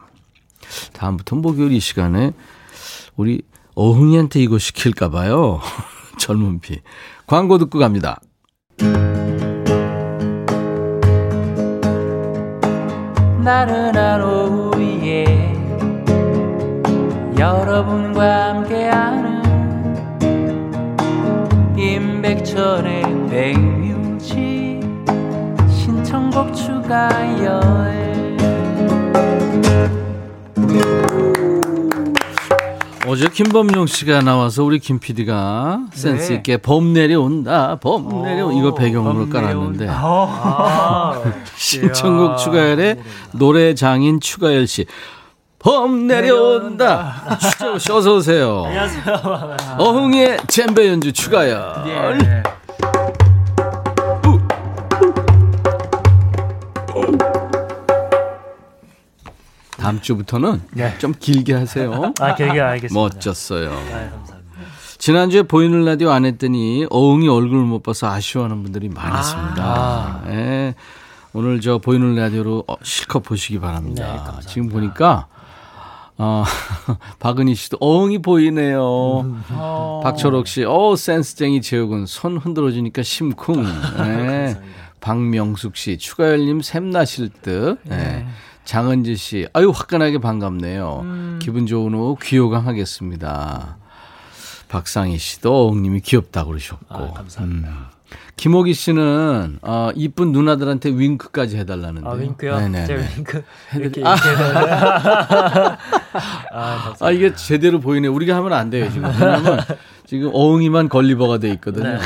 [0.94, 2.34] 다음부터 목요일 이 시간에
[3.16, 3.42] 우리
[3.76, 5.62] 어흥이한테 이거 시킬까 봐요.
[6.22, 6.80] 젊은 피.
[7.26, 8.20] 광고 듣고 갑니다.
[13.44, 15.26] 나른한 오후에
[17.38, 19.42] 여러분과 함께하는
[21.76, 24.80] 임백천의 백뮤직
[25.68, 27.82] 신청곡 추가열
[33.08, 39.28] 어제 김범용 씨가 나와서 우리 김 PD가 센스 있게 봄 내려온다, 봄 내려 이거 배경으로
[39.30, 39.90] 깔았는데
[41.58, 43.00] 신청곡 추가열의
[43.34, 44.86] 노래 장인 추가열 씨.
[45.58, 47.38] 봄 내려온다.
[47.40, 48.64] 추가열 씨 어서 오세요.
[48.70, 49.56] 안녕하세요.
[49.80, 52.44] 어흥의 젬베 연주 추가열.
[59.92, 60.62] 다음 주부터는
[61.00, 62.14] 좀 길게 하세요.
[62.22, 62.94] 아, 길게 알겠습니다.
[63.00, 63.70] 멋졌어요.
[63.70, 64.38] 아, 감사합니다.
[64.98, 70.24] 지난주에 보이는 라디오 안 했더니 어흥이 얼굴을 못 봐서 아쉬워하는 분들이 많았습니다.
[70.28, 70.76] 예.
[71.34, 74.40] 오늘 저 보이는 라디오로 어, 실컷 보시기 바랍니다.
[74.48, 75.28] 지금 보니까
[76.18, 76.44] 어,
[77.20, 79.42] 박은희 씨도 어흥이 보이네요.
[80.04, 83.66] 박철옥 씨, 어 센스쟁이 제육은 손 흔들어주니까 심쿵.
[84.06, 84.58] 예.
[85.00, 87.80] 박명숙 씨, 추가열님 샘나실 듯.
[87.92, 88.26] 예.
[88.66, 91.38] 장은지 씨, 아유 화끈하게 반갑네요.
[91.40, 93.78] 기분 좋은 오후 귀요강 하겠습니다.
[94.70, 96.86] 박상희 씨도 어흥님이 귀엽다고 그러셨고.
[96.90, 97.70] 아, 감사합니다.
[97.70, 97.86] 음.
[98.38, 102.08] 김호기 씨는 어, 이쁜 누나들한테 윙크까지 해달라는데.
[102.10, 102.58] 아, 윙크요?
[102.58, 102.88] 네네.
[103.18, 103.44] 윙크.
[103.76, 104.16] 이렇게, 아.
[104.16, 104.30] 이렇게.
[106.54, 106.94] 아.
[107.00, 108.08] 아 이게 제대로 보이네.
[108.08, 109.10] 우리가 하면 안 돼요 지금.
[109.20, 109.60] 왜냐면
[110.06, 111.98] 지금 어흥이만 걸리버가 돼 있거든요.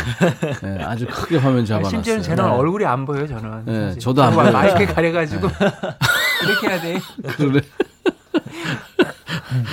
[0.61, 2.03] 네, 아주 크게 화면 잡아놨어요.
[2.03, 3.65] 심지어는 저는 얼굴이 안 보여요, 저는.
[3.65, 3.97] 네.
[3.97, 4.51] 저도 안 보여요.
[4.51, 5.47] 마이크 가려가지고.
[6.49, 6.99] 이렇게 해야 돼.
[7.37, 7.61] 그래.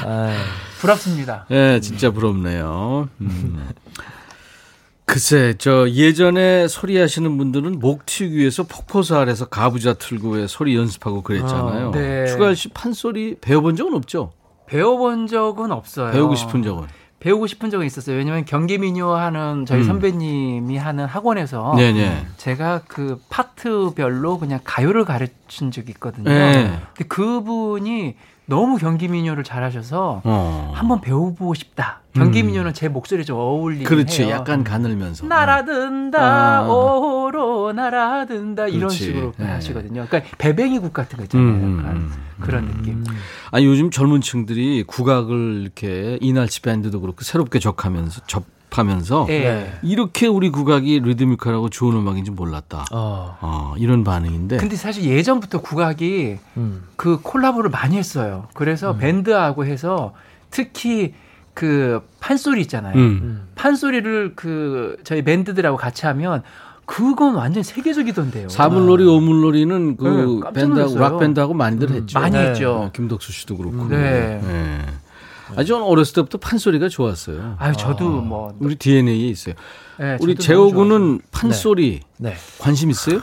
[0.05, 0.37] 아,
[0.81, 1.47] 부럽습니다.
[1.49, 3.09] 네, 진짜 부럽네요.
[3.21, 3.69] 음.
[5.05, 10.75] 글쎄, 저 예전에 소리 하시는 분들은 목 튀기 위해서 폭포수 아래서 가부좌 틀고 왜 소리
[10.77, 11.89] 연습하고 그랬잖아요.
[11.89, 12.27] 어, 네.
[12.27, 14.33] 추가할 씨 판소리 배워본 적은 없죠?
[14.67, 16.13] 배워본 적은 없어요.
[16.13, 16.87] 배우고 싶은 적은?
[17.23, 18.17] 배우고 싶은 적은 있었어요.
[18.17, 19.85] 왜냐면 경기 민요 하는 저희 음.
[19.85, 22.27] 선배님이 하는 학원에서 네네.
[22.37, 26.29] 제가 그 파트별로 그냥 가요를 가르친 적이 있거든요.
[26.29, 26.81] 네.
[26.95, 30.73] 근데 그분이 너무 경기 민요를 잘하셔서 어.
[30.75, 32.01] 한번 배워보고 싶다.
[32.15, 34.25] 경기 민요는 제 목소리에 좀 어울리긴 그렇지.
[34.25, 34.33] 해요.
[34.33, 35.27] 약간 가늘면서.
[35.27, 36.69] 날아든다 아.
[36.69, 38.99] 오로 날아든다 이런 그렇지.
[39.05, 39.47] 식으로 네.
[39.47, 40.07] 하시거든요.
[40.09, 41.49] 그러니까 배뱅이국 같은 거 있잖아요.
[41.49, 43.05] 음, 약간 음, 그런 느낌.
[43.51, 49.73] 아니 요즘 젊은 층들이 국악을 이렇게 이날치 밴드도 그렇고 새롭게 접하면서 접 연습하면서 예.
[49.83, 52.87] 이렇게 우리 국악이 리드미컬하고 좋은 음악인지 몰랐다.
[52.93, 53.37] 어.
[53.41, 54.57] 어, 이런 반응인데.
[54.57, 56.83] 근데 사실 예전부터 국악이 음.
[56.97, 58.49] 그 콜라보를 많이 했어요.
[58.55, 60.15] 그래서 밴드하고 해서
[60.51, 61.15] 특히
[61.55, 62.97] 그 판소리 있잖아요.
[62.97, 63.49] 음.
[63.55, 66.43] 판소리를 그 저희 밴드들하고 같이 하면
[66.85, 68.49] 그건 완전 세계적이던데요.
[68.49, 70.99] 사물놀이, 오물놀이는 그 네, 밴드하고.
[70.99, 72.19] 락 밴드하고 많이들 했죠.
[72.19, 72.49] 많이 네.
[72.51, 72.73] 했죠.
[72.73, 73.89] 어, 김덕수 씨도 그렇고.
[73.89, 74.41] 네.
[75.55, 75.61] 네.
[75.61, 77.57] 아, 저는 어렸을 때부터 판소리가 좋았어요.
[77.59, 79.55] 아유 저도 뭐 우리 DNA에 있어요.
[79.99, 80.89] 네, 우리 저도 재호 너무 좋아하죠.
[80.91, 82.35] 군은 판소리 네.
[82.59, 83.21] 관심 있어요?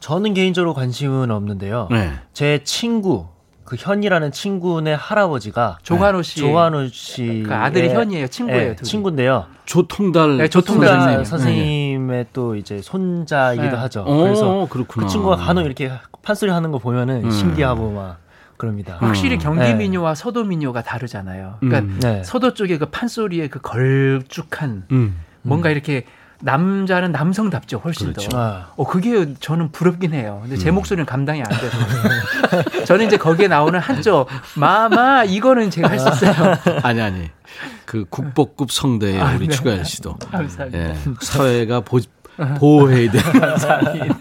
[0.00, 1.88] 저는 개인적으로 관심은 없는데요.
[1.90, 2.12] 네.
[2.32, 3.26] 제 친구
[3.64, 6.36] 그 현이라는 친구네 할아버지가 조관호 씨.
[6.38, 8.28] 조한우 씨그 아들이 현이에요.
[8.28, 8.82] 친구예요, 네.
[8.82, 9.46] 친구인데요.
[9.64, 11.24] 조통달 네, 조통달 선생님.
[11.24, 13.76] 선생님의 또 이제 손자이기도 네.
[13.76, 14.02] 하죠.
[14.02, 15.06] 어, 그래서 그렇구나.
[15.06, 15.90] 그 친구가 간혹 이렇게
[16.22, 17.30] 판소리 하는 거 보면은 음.
[17.32, 18.18] 신기하고 막
[18.56, 18.96] 그럽니다.
[19.00, 19.74] 확실히 경기 네.
[19.74, 21.56] 민요와 서도 민요가 다르잖아요.
[21.60, 21.98] 그러니까 음.
[22.00, 22.22] 네.
[22.24, 25.18] 서도 쪽에 그 판소리의 그 걸쭉한 음.
[25.42, 26.04] 뭔가 이렇게
[26.42, 28.28] 남자는 남성답죠 훨씬 그렇죠.
[28.28, 28.38] 더.
[28.38, 30.40] 아, 어 그게 저는 부럽긴 해요.
[30.42, 30.58] 근데 음.
[30.58, 36.08] 제 목소리는 감당이 안 돼서 저는 이제 거기에 나오는 한쪽 마마 이거는 제가 할 수
[36.08, 36.56] 있어요.
[36.82, 37.30] 아니 아니.
[37.86, 39.54] 그 국보급 성대에 아, 우리 네.
[39.54, 40.78] 추가열 씨도 감사합니다.
[40.78, 42.00] 예, 사회가 보,
[42.58, 43.24] 보호해야 되는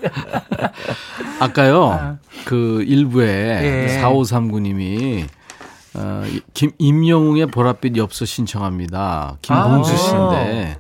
[1.39, 4.01] 아까요 그 일부에 예.
[4.01, 5.27] 4539님이
[5.95, 6.23] 어,
[6.53, 9.37] 김 임영웅의 보랏빛 엽서 신청합니다.
[9.41, 9.95] 김봉수 아.
[9.95, 10.77] 씨인데 예?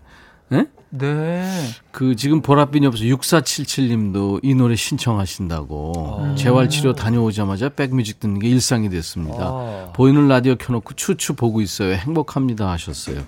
[0.97, 1.45] 네.
[1.91, 8.89] 그 지금 보랏빛 엽서 6477님도 이 노래 신청하신다고 재활 치료 다녀오자마자 백뮤직 듣는 게 일상이
[8.89, 9.37] 됐습니다.
[9.39, 9.93] 아.
[9.95, 11.93] 보이는 라디오 켜놓고 추추 보고 있어요.
[11.93, 13.21] 행복합니다 하셨어요.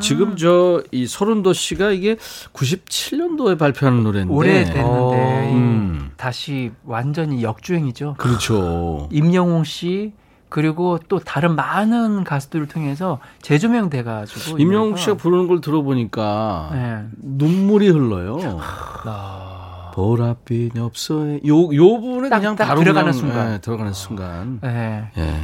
[0.00, 2.16] 지금 저 이 서른도 씨가 이게
[2.52, 5.50] 97년도에 발표하는 노래인데 오래됐는데 어.
[5.52, 6.10] 음.
[6.16, 8.14] 다시 완전히 역주행이죠.
[8.18, 9.08] 그렇죠.
[9.12, 10.12] 임영웅 씨
[10.60, 16.70] 그리고 또 다른 많은 가수들을 통해서 재조명 돼 가지고 임영웅 이 씨가 부르는 걸 들어보니까
[16.72, 17.04] 네.
[17.22, 18.38] 눈물이 흘러요.
[19.04, 19.92] 아.
[19.94, 23.52] 보랏빛 엽서에 요, 요 부분에 딱, 그냥 딱 바로 들어가는 그냥, 순간.
[23.52, 24.58] 예, 들어가는 순간.
[24.62, 25.10] 네.
[25.18, 25.34] 예.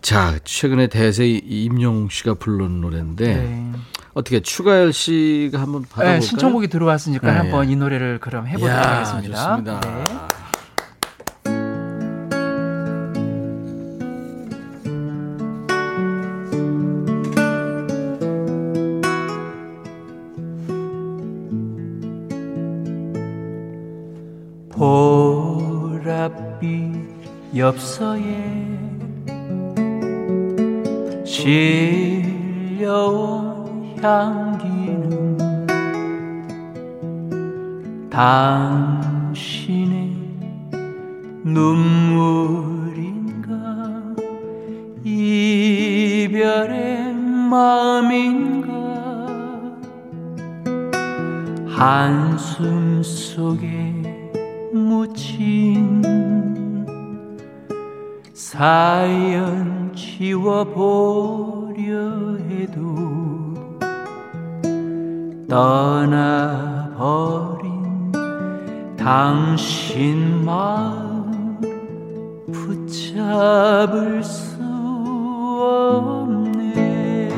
[0.00, 3.72] 자, 최근에 대세 이- 임영웅 씨가 부른 노래인데 네.
[4.14, 6.14] 어떻게 추가열 씨가 한번 받아볼까요?
[6.14, 7.72] 네, 신청곡이 들어왔으니까 네, 한번 예.
[7.72, 9.56] 이 노래를 그럼 해보도록 이야, 하겠습니다.
[9.62, 10.41] 좋습니다.
[27.72, 28.20] 엽서에
[31.24, 32.36] 실려온
[34.02, 35.38] 향기는
[38.10, 40.12] 당신의
[41.44, 43.52] 눈물인가
[45.02, 48.68] 이별의 마음인가
[51.66, 53.94] 한숨 속에
[54.74, 56.21] 묻힌
[58.52, 60.76] 사연 지워보려
[62.50, 63.54] 해도
[65.48, 66.52] 떠나버린
[68.98, 71.58] 당신 마음
[72.52, 74.62] 붙잡을 수
[75.88, 77.30] 없네.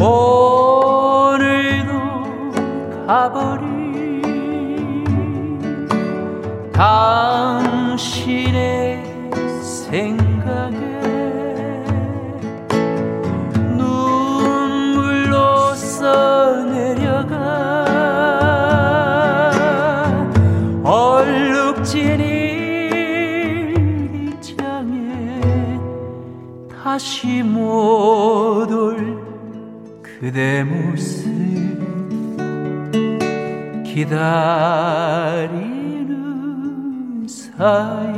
[0.00, 1.92] 오늘도
[3.06, 3.62] 가버린
[6.72, 7.82] 당신의
[26.92, 29.18] 다시 못 올
[30.02, 31.24] 그대 모습
[33.82, 35.56] 기다리는
[37.26, 38.11] 사이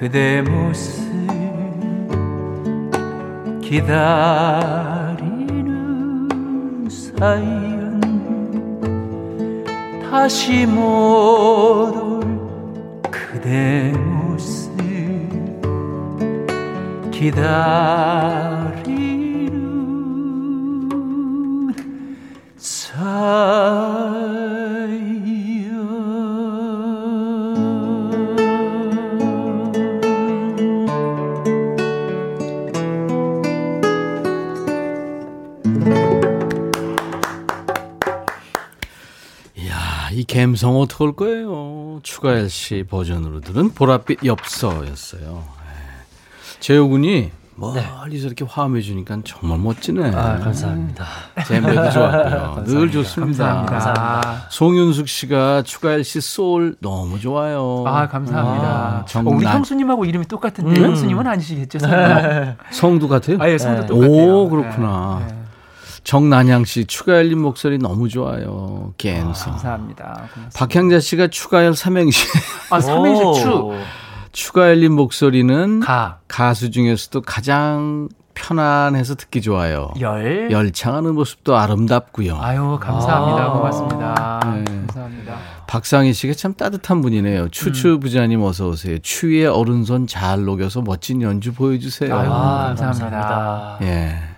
[0.00, 0.98] 그대 모습
[3.60, 4.08] 기다리는
[6.88, 8.00] 사연
[10.10, 12.22] 다시 못올
[13.10, 14.72] 그대 모습
[17.10, 17.60] 기다리는
[22.56, 23.79] 사연
[40.32, 42.00] 감성 올 거예요?
[42.02, 45.44] 추가열 씨 버전으로 들은 보랏빛 엽서였어요.
[45.44, 46.60] 예.
[46.60, 50.12] 재호군이 멀리서 이렇게 화음해 주니까 정말 멋지네.
[50.14, 51.04] 아, 감사합니다.
[51.46, 52.64] 제 매도 좋았고요.
[52.68, 53.66] 늘 좋습니다.
[53.66, 54.46] 감사합니다.
[54.50, 57.84] 송윤숙 씨가 추가열 씨 소울 너무 좋아요.
[57.86, 58.66] 아, 감사합니다.
[58.66, 60.86] 아, 어, 정말 우리 형수님하고 이름이 똑같은데 음.
[60.86, 61.80] 형수님은 아니시겠죠?
[61.80, 62.56] 설마?
[62.70, 63.36] 성도 같아요?
[63.40, 64.38] 아, 예, 성도 똑같아요.
[64.38, 65.22] 오, 그렇구나.
[65.28, 65.39] 네, 네.
[66.04, 68.92] 정난양 씨, 추가열님 목소리 너무 좋아요.
[68.98, 69.52] 갬성.
[69.52, 70.04] 감사합니다.
[70.04, 70.50] 고맙습니다.
[70.58, 72.26] 박향자 씨가 추가열 삼행시.
[72.70, 73.72] 아, 삼행시 추.
[74.32, 76.18] 추가열님 목소리는 가.
[76.28, 79.90] 가수 중에서도 가장 편안해서 듣기 좋아요.
[80.00, 80.48] 열.
[80.50, 82.38] 열창하는 모습도 아름답고요.
[82.40, 83.44] 아유, 감사합니다.
[83.44, 83.52] 아.
[83.52, 84.40] 고맙습니다.
[84.54, 84.64] 네.
[84.86, 85.36] 감사합니다.
[85.66, 87.48] 박상희 씨가 참 따뜻한 분이네요.
[87.50, 88.00] 추추 음.
[88.00, 88.98] 부자님 어서 오세요.
[88.98, 92.16] 추위에 오른손 잘 녹여서 멋진 연주 보여주세요.
[92.16, 93.10] 아유, 아, 감사합니다.
[93.10, 93.78] 감사합니다.
[93.82, 94.29] 예.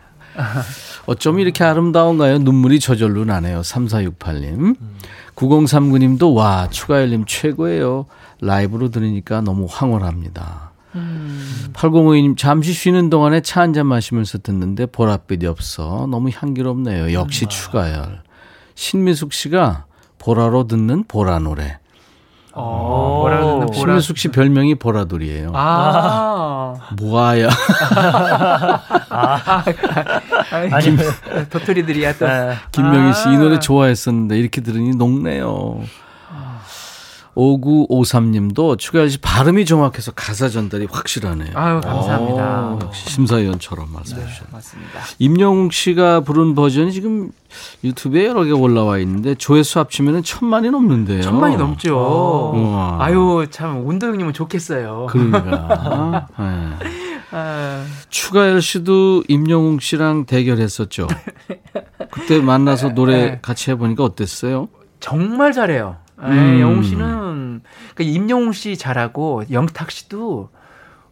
[1.07, 2.39] 어쩜 이렇게 아름다운가요?
[2.39, 3.61] 눈물이 저절로 나네요.
[3.61, 4.77] 3468님.
[5.35, 8.07] 9039님도 와, 추가열님 최고예요.
[8.41, 10.73] 라이브로 들으니까 너무 황홀합니다.
[11.73, 16.07] 8052님, 잠시 쉬는 동안에 차 한 잔 마시면서 듣는데 보랏빛이 없어.
[16.11, 17.13] 너무 향기롭네요.
[17.15, 18.23] 역시 추가열.
[18.75, 19.87] 신미숙 씨가
[20.19, 21.79] 보라로 듣는 보라 노래.
[22.55, 23.75] 어, 뭐라 그러는 보라.
[23.77, 25.53] 신미숙 씨 별명이 보라돌이에요.
[25.55, 26.75] 아.
[27.01, 27.49] 뭐야.
[30.51, 30.97] 아니,
[31.51, 32.27] 도토리들이야 또.
[32.73, 33.39] 김명희 씨이 아.
[33.39, 35.81] 노래 좋아했었는데 이렇게 들으니 녹네요.
[37.37, 41.53] 5953님도 추가열 씨 발음이 정확해서 가사 전달이 확실하네요.
[41.55, 42.61] 아유, 감사합니다.
[42.61, 44.53] 어, 역시 심사위원처럼 말씀해 주셨네요.
[44.53, 45.01] 맞습니다.
[45.19, 47.31] 임영웅 씨가 부른 버전이 지금
[47.85, 51.23] 유튜브에 여러 개 올라와 있는데 조회수 합치면 천만이 넘는데요.
[51.23, 52.53] 천만이 넘죠.
[52.55, 52.99] 우와.
[53.01, 55.07] 아유, 참, 운도 형님은 좋겠어요.
[55.11, 56.29] 그러니까.
[56.39, 56.89] 네.
[57.35, 61.09] 아, 추가열 씨도 임영웅 씨랑 대결했었죠.
[62.11, 63.39] 그때 만나서 노래 네.
[63.41, 64.69] 같이 해보니까 어땠어요?
[65.01, 65.97] 정말 잘해요.
[66.25, 66.61] 예, 음.
[66.61, 67.63] 영웅 씨는
[67.95, 70.51] 그 임영웅 씨 잘하고 영탁 씨도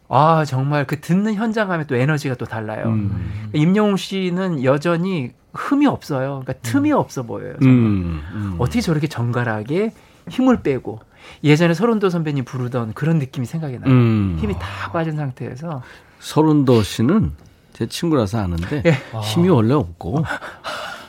[0.07, 2.87] 아 정말 그 듣는 현장감에 또 에너지가 또 달라요.
[2.87, 3.49] 음.
[3.53, 6.41] 임영웅 씨는 여전히 흠이 없어요.
[6.43, 7.55] 그러니까 틈이 없어 보여요.
[7.61, 8.55] 음, 음.
[8.57, 9.93] 어떻게 저렇게 정갈하게
[10.29, 10.99] 힘을 빼고
[11.43, 13.91] 예전에 서른도 선배님 부르던 그런 느낌이 생각이 나요.
[13.91, 14.37] 음.
[14.39, 15.81] 힘이 다 빠진 상태에서
[16.19, 17.31] 서른도 씨는
[17.73, 18.97] 제 친구라서 아는데 예.
[19.21, 20.23] 힘이 원래 없고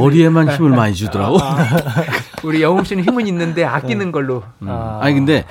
[0.00, 1.38] 머리에만 힘을 많이 주더라고.
[2.44, 4.42] 우리 영웅 씨는 힘은 있는데 아끼는 걸로.
[4.62, 4.68] 음.
[4.68, 5.44] 아니 근데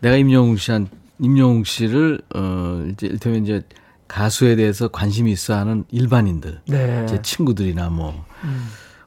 [0.00, 3.62] 내가 임영웅 씨한 임영웅 씨를 어 이제 일테면 이제
[4.08, 7.06] 가수에 대해서 관심이 있어 하는 일반인들, 네.
[7.06, 8.24] 제 친구들이나 뭐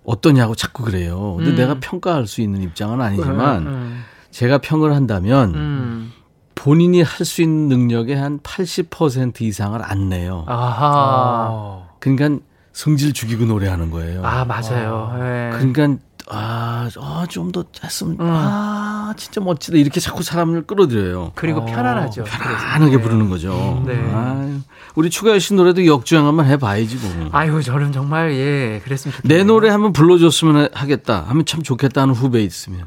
[0.04, 1.36] 어떠냐고 자꾸 그래요.
[1.38, 1.56] 근데 음.
[1.56, 6.12] 내가 평가할 수 있는 입장은 아니지만 음, 제가 평을 한다면 음.
[6.56, 10.44] 본인이 할 수 있는 능력의 한 80% 이상을 안 내요.
[10.48, 11.84] 아하.
[12.00, 12.44] 그러니까
[12.74, 14.26] 성질 죽이고 노래하는 거예요.
[14.26, 15.12] 아 맞아요.
[15.18, 15.50] 예.
[15.58, 15.98] 그러니까
[16.32, 18.28] 아좀 더 했으면 음.
[18.30, 21.32] 아 진짜 멋지다 이렇게 자꾸 사람을 끌어들여요.
[21.36, 22.24] 그리고 편안하죠.
[22.24, 23.02] 편안하게 그래서.
[23.04, 23.84] 부르는 거죠.
[23.86, 23.94] 네.
[24.14, 24.60] 아유,
[24.96, 27.30] 우리 추가열 씨 노래도 역주행 한번 해봐야지 뭐.
[27.32, 29.38] 아유 저는 정말 예 그랬으면 좋겠네요.
[29.40, 32.86] 내 노래 한번 불러줬으면 하겠다 하면 참 좋겠다는 후배 있으면.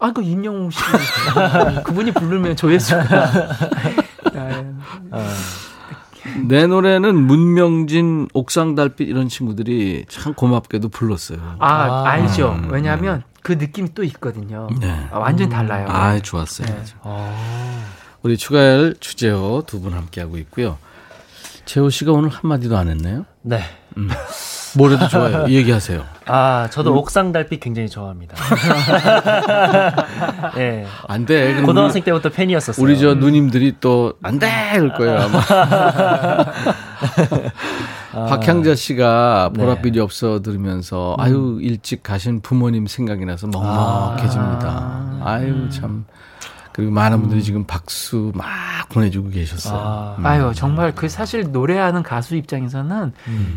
[0.00, 0.80] 아그 임영웅 씨
[1.84, 3.04] 그분이 부르면 조회수가.
[5.12, 5.34] 아,
[6.48, 11.38] 내 노래는 문명진, 옥상달빛 이런 친구들이 참 고맙게도 불렀어요.
[11.58, 12.52] 아, 알죠.
[12.52, 14.68] 음, 왜냐하면 그 느낌이 또 있거든요.
[14.80, 15.06] 네.
[15.10, 15.86] 아, 완전 히 달라요.
[15.88, 16.66] 아, 좋았어요.
[16.68, 16.82] 네.
[18.22, 20.78] 우리 추가열 주제어 두분 함께하고 있고요.
[21.64, 23.24] 재호 씨가 오늘 한마디도 안 했네요.
[23.42, 23.60] 네.
[24.76, 25.46] 뭐래도 좋아요.
[25.52, 26.02] 얘기하세요.
[26.26, 28.36] 아, 저도 옥상 달빛 굉장히 좋아합니다.
[30.58, 30.86] 예.
[31.08, 31.60] 안 돼.
[31.62, 32.84] 고등학생 때부터 팬이었었어요.
[32.84, 34.48] 우리, 저 누님들이 또 안 돼!
[34.74, 35.40] 이럴 거예요, 아마.
[38.28, 39.64] 박향자 씨가 네.
[39.64, 45.20] 보랏빛이 없어 들으면서 아유 일찍 가신 부모님 생각이 나서 먹먹해집니다.
[45.24, 45.40] 아.
[45.42, 46.04] 유 참.
[46.72, 48.46] 그리고 많은 분들이 지금 박수 막
[48.88, 49.78] 보내주고 계셨어요.
[49.78, 50.26] 아, 음.
[50.26, 53.12] 아유 정말 그 사실 노래하는 가수 입장에서는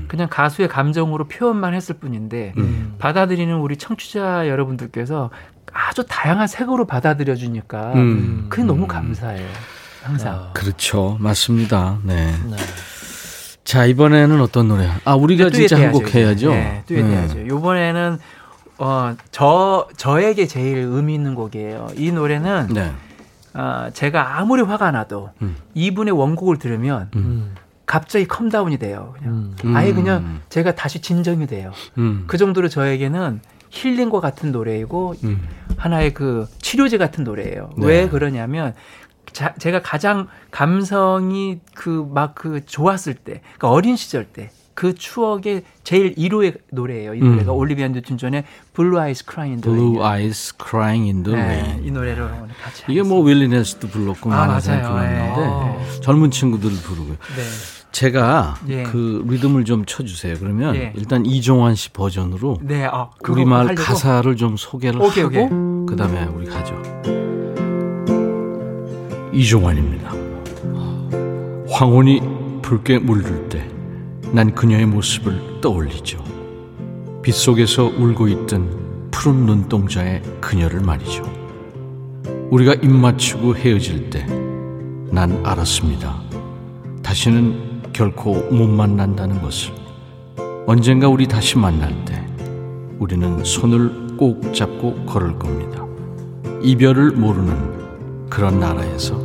[0.08, 2.96] 그냥 가수의 감정으로 표현만 했을 뿐인데 음.
[3.00, 5.30] 받아들이는 우리 청취자 여러분들께서
[5.74, 8.48] 아주 다양한 색으로 받아들여 주니까 음.
[8.50, 9.48] 그게 너무 감사해요.
[10.04, 10.50] 항상.
[10.54, 11.18] 그렇죠.
[11.20, 11.98] 맞습니다.
[12.04, 12.34] 네.
[12.50, 12.56] 네.
[13.64, 14.88] 자, 이번에는 어떤 노래?
[15.06, 16.52] 아, 우리가 진짜 한 곡 해야죠.
[16.52, 17.12] 네, 듀엣 네.
[17.12, 17.40] 해야죠.
[17.40, 18.20] 이번에는
[18.78, 21.88] 어, 저 저에게 제일 의미 있는 곡이에요.
[21.96, 22.92] 이 노래는 네.
[23.56, 25.56] 아, 제가 아무리 화가 나도 음.
[25.74, 27.56] 이분의 원곡을 들으면 음.
[27.86, 29.14] 갑자기 calm down이 돼요.
[29.18, 29.76] 그냥 음.
[29.76, 29.96] 아예 음.
[29.96, 31.72] 그냥 제가 다시 진정이 돼요.
[31.98, 32.26] 음.
[32.28, 33.40] 그 정도로 저에게는
[33.70, 35.48] 힐링과 같은 노래이고 음.
[35.78, 37.70] 하나의 그 치료제 같은 노래예요.
[37.78, 37.86] 네.
[37.86, 38.74] 왜 그러냐면
[39.32, 46.14] 자, 제가 가장 감성이 그 막그 좋았을 때, 그러니까 어린 시절 때 그 추억의 제일
[46.16, 47.16] 1호의 노래예요.
[47.16, 47.58] 이 노래가 음.
[47.58, 48.44] 올리비아 뉴튼 존의
[48.76, 50.22] Blue Eyes Crying in the Blue Rain.
[50.22, 51.82] Eyes Crying in the 네.
[51.84, 54.88] 이 노래를 오늘 같이 이게 뭐 윌리 넬스도 불렀고 아, 많은 사람이.
[54.88, 55.42] 불렀는데
[55.96, 56.02] 네.
[56.02, 57.16] 젊은 친구들을 부르고요.
[57.16, 57.42] 네.
[57.94, 58.84] 제가 예.
[58.84, 60.36] 그 리듬을 좀 쳐주세요.
[60.40, 60.92] 그러면 예.
[60.98, 63.82] 일단 이종환 씨 버전으로 네, 아, 우리말 하려고?
[63.82, 65.86] 가사를 좀 소개를 오케이, 하고 오케이.
[65.88, 66.76] 그다음에 우리 가죠.
[69.32, 70.12] 이종환입니다.
[71.70, 72.22] 황혼이
[72.62, 73.66] 붉게 물들 때
[74.32, 76.24] 난 그녀의 모습을 떠올리죠.
[77.22, 81.24] 빗속에서 울고 있던 푸른 눈동자의 그녀를 말이죠.
[82.52, 84.46] 우리가 입 맞추고 헤어질 때
[85.16, 86.22] 난 알았습니다.
[87.02, 89.74] 다시는 결코 못 만난다는 것을.
[90.68, 92.22] 언젠가 우리 다시 만날 때
[93.00, 95.86] 우리는 손을 꼭 잡고 걸을 겁니다.
[96.62, 99.25] 이별을 모르는 그런 나라에서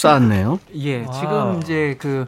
[0.00, 0.58] 쌓았네요.
[0.76, 2.26] 예, 지금 이제 그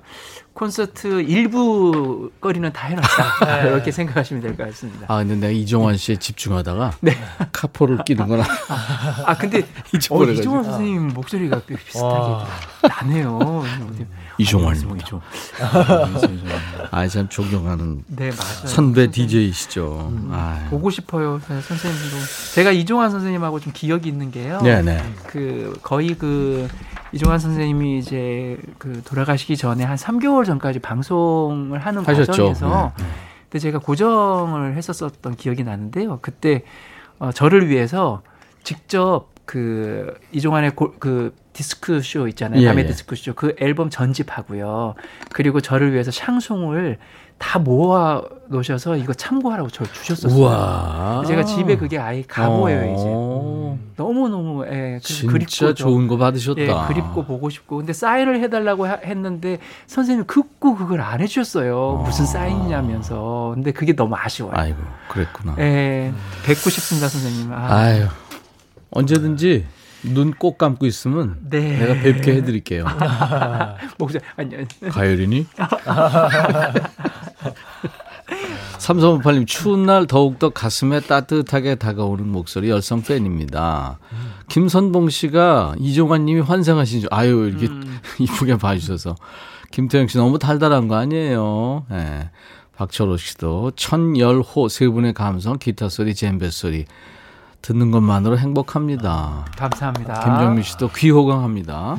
[0.54, 3.62] 콘서트 일부 거리는 다 해놨다.
[3.72, 5.06] 이렇게 생각하시면 될 것 같습니다.
[5.08, 6.92] 아, 근데 내가 이종환 씨에 집중하다가
[7.52, 8.44] 카포를 끼는 거나
[9.24, 9.60] 아, 근데
[10.10, 10.24] 어.
[10.24, 12.44] 이종환 선생님 목소리가 꽤 비슷하게
[12.86, 13.64] 나네요.
[14.36, 15.20] 이종환입니다.
[16.90, 18.66] 아, 참 존경하는 네, 맞아요.
[18.66, 20.08] 선배 DJ이시죠.
[20.12, 20.28] 음.
[20.32, 22.16] 아, 보고 싶어요, 네, 선생님도.
[22.54, 24.60] 제가 이종환 선생님하고 좀 기억이 있는 게요.
[24.62, 25.02] 네 네.
[25.26, 26.68] 그 거의 그
[27.12, 32.32] 이종환 선생님이 이제 그 돌아가시기 전에 한 3개월 전까지 방송을 하는 하셨죠.
[32.32, 33.04] 과정에서 네.
[33.44, 36.20] 그때 제가 고정을 했었었던 기억이 나는데요.
[36.22, 36.64] 그때
[37.18, 38.22] 어, 저를 위해서
[38.62, 42.62] 직접 그 이종환의 고, 그 디스크 쇼 있잖아요.
[42.62, 42.88] 예, 밤의 예.
[42.88, 43.34] 디스크 쇼.
[43.34, 44.94] 그 앨범 전집하고요.
[45.32, 46.98] 그리고 저를 위해서 샹송을
[47.38, 50.38] 다 모아 놓으셔서 이거 참고하라고 저 주셨었어요.
[50.40, 51.24] 우와.
[51.26, 53.04] 제가 집에 그게 아예 가보예요 이제.
[53.08, 56.60] 어, 너무 너무 예, 그- 진짜 그립고 좋은 거 받으셨다.
[56.60, 62.02] 예, 그립고 보고 싶고 근데 사인을 해달라고 하- 했는데 선생님 극구 그걸 안 해주셨어요.
[62.04, 63.52] 무슨 사인이냐면서.
[63.54, 64.52] 근데 그게 너무 아쉬워요.
[64.54, 64.78] 아이고,
[65.08, 65.56] 그랬구나.
[65.58, 66.12] 예,
[66.44, 67.52] 뵙고 싶습니다 선생님.
[67.52, 68.06] 아, 아유,
[68.92, 69.66] 언제든지
[70.04, 71.78] 눈 꼭 감고 있으면 네.
[71.78, 72.84] 내가 뵙게 해드릴게요.
[73.98, 74.66] 목소리 아니 아니.
[74.90, 75.46] 가열이니?
[78.78, 83.98] 삼성오팔님 추운 날 더욱더 가슴에 따뜻하게 다가오는 목소리 열성 팬입니다.
[84.48, 87.68] 김선봉 씨가 이종환 님이 환생하신 줄 아유 이렇게
[88.18, 89.14] 이쁘게 봐주셔서
[89.70, 91.86] 김태영 씨 너무 달달한 거 아니에요.
[91.92, 92.30] 예.
[92.76, 96.86] 박철호 씨도 천열호 세 분의 감성 기타 소리 젬베 소리
[97.62, 99.46] 듣는 것만으로 행복합니다.
[99.56, 100.20] 감사합니다.
[100.24, 101.96] 김정민 씨도 귀호강합니다.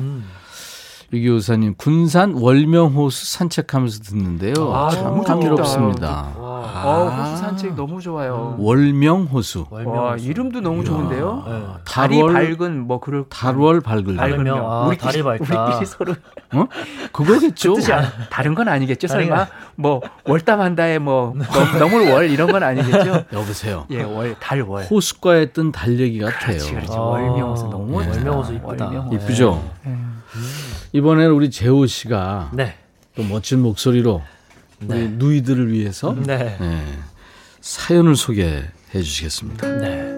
[1.12, 4.54] 유기호사님 군산 월명호수 산책하면서 듣는데요.
[4.74, 6.32] 아, 참 너무 감미롭습니다.
[6.36, 8.56] 어, 호수 산책 너무 좋아요.
[8.58, 9.66] 월명호수.
[9.70, 11.44] 와 이름도 너무 좋은데요.
[11.46, 11.62] 네.
[11.84, 14.30] 달이 달월- 밝은 뭐 그럴 달월 밝을 날.
[14.30, 15.64] 밝으면 아, 우리 달이 밝다.
[15.66, 16.14] 우리끼리 서로
[16.52, 16.66] 어?
[17.12, 17.74] 그거겠죠.
[17.74, 19.46] 뜻이 안, 다른 건 아니겠죠 설마
[19.76, 23.24] 뭐 월담한다에 뭐 넘- 넘을 월 이런 건 아니겠죠?
[23.32, 23.86] 여보세요.
[23.90, 24.84] 예, 월, 달, 월.
[24.84, 26.56] 호숫가에 뜬달 얘기 같아요.
[26.58, 26.92] 그렇지, 그렇지.
[26.92, 28.08] 아, 월명호수 너무 예.
[28.08, 29.08] 월명호수 이쁘다.
[29.12, 29.62] 이쁘죠?
[29.86, 29.96] 예.
[30.92, 32.74] 이번에는 우리 재호 씨가 네.
[33.16, 34.22] 또 멋진 목소리로
[34.82, 35.08] 우리 네.
[35.08, 36.56] 누이들을 위해서 네.
[36.60, 36.80] 예,
[37.60, 38.62] 사연을 소개해
[38.92, 39.78] 주시겠습니다.
[39.78, 40.14] 네.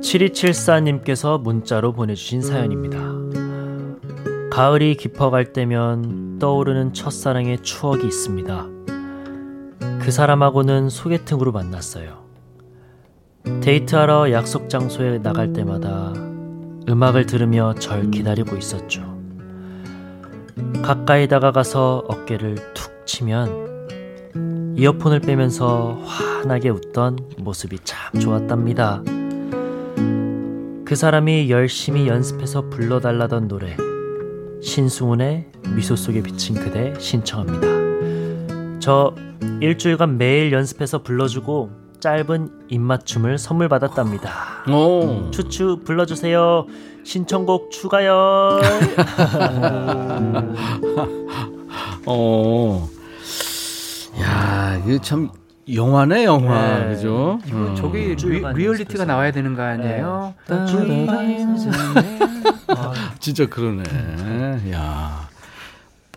[0.00, 2.98] 7274님께서 문자로 보내주신 사연입니다.
[4.50, 8.66] 가을이 깊어갈 때면 떠오르는 첫사랑의 추억이 있습니다.
[10.00, 12.24] 그 사람하고는 소개팅으로 만났어요.
[13.60, 16.12] 데이트하러 약속 장소에 나갈 때마다
[16.88, 19.17] 음악을 들으며 절 기다리고 있었죠.
[20.82, 29.02] 가까이 다가가서 어깨를 툭 치면 이어폰을 빼면서 환하게 웃던 모습이 참 좋았답니다.
[30.84, 33.76] 그 사람이 열심히 연습해서 불러달라던 노래
[34.62, 38.78] 신승훈의 미소 속에 비친 그대 신청합니다.
[38.80, 39.14] 저
[39.60, 44.64] 일주일간 매일 연습해서 불러주고 짧은 입맞춤을 선물 받았답니다.
[44.70, 45.30] 오.
[45.30, 46.66] 추추 불러주세요.
[47.08, 48.60] 신청곡 추가요.
[52.04, 52.86] 어.
[54.20, 55.30] 야, 이게 참
[55.72, 56.80] 영화네, 영화.
[56.80, 56.88] 네.
[56.88, 57.38] 그죠?
[57.50, 57.74] 음.
[57.78, 59.06] 저기 리, Reality가.
[59.06, 60.34] 나와야 되는 거 아니에요?
[60.48, 60.66] 네.
[63.20, 63.84] 진짜 그러네.
[64.72, 65.30] 야.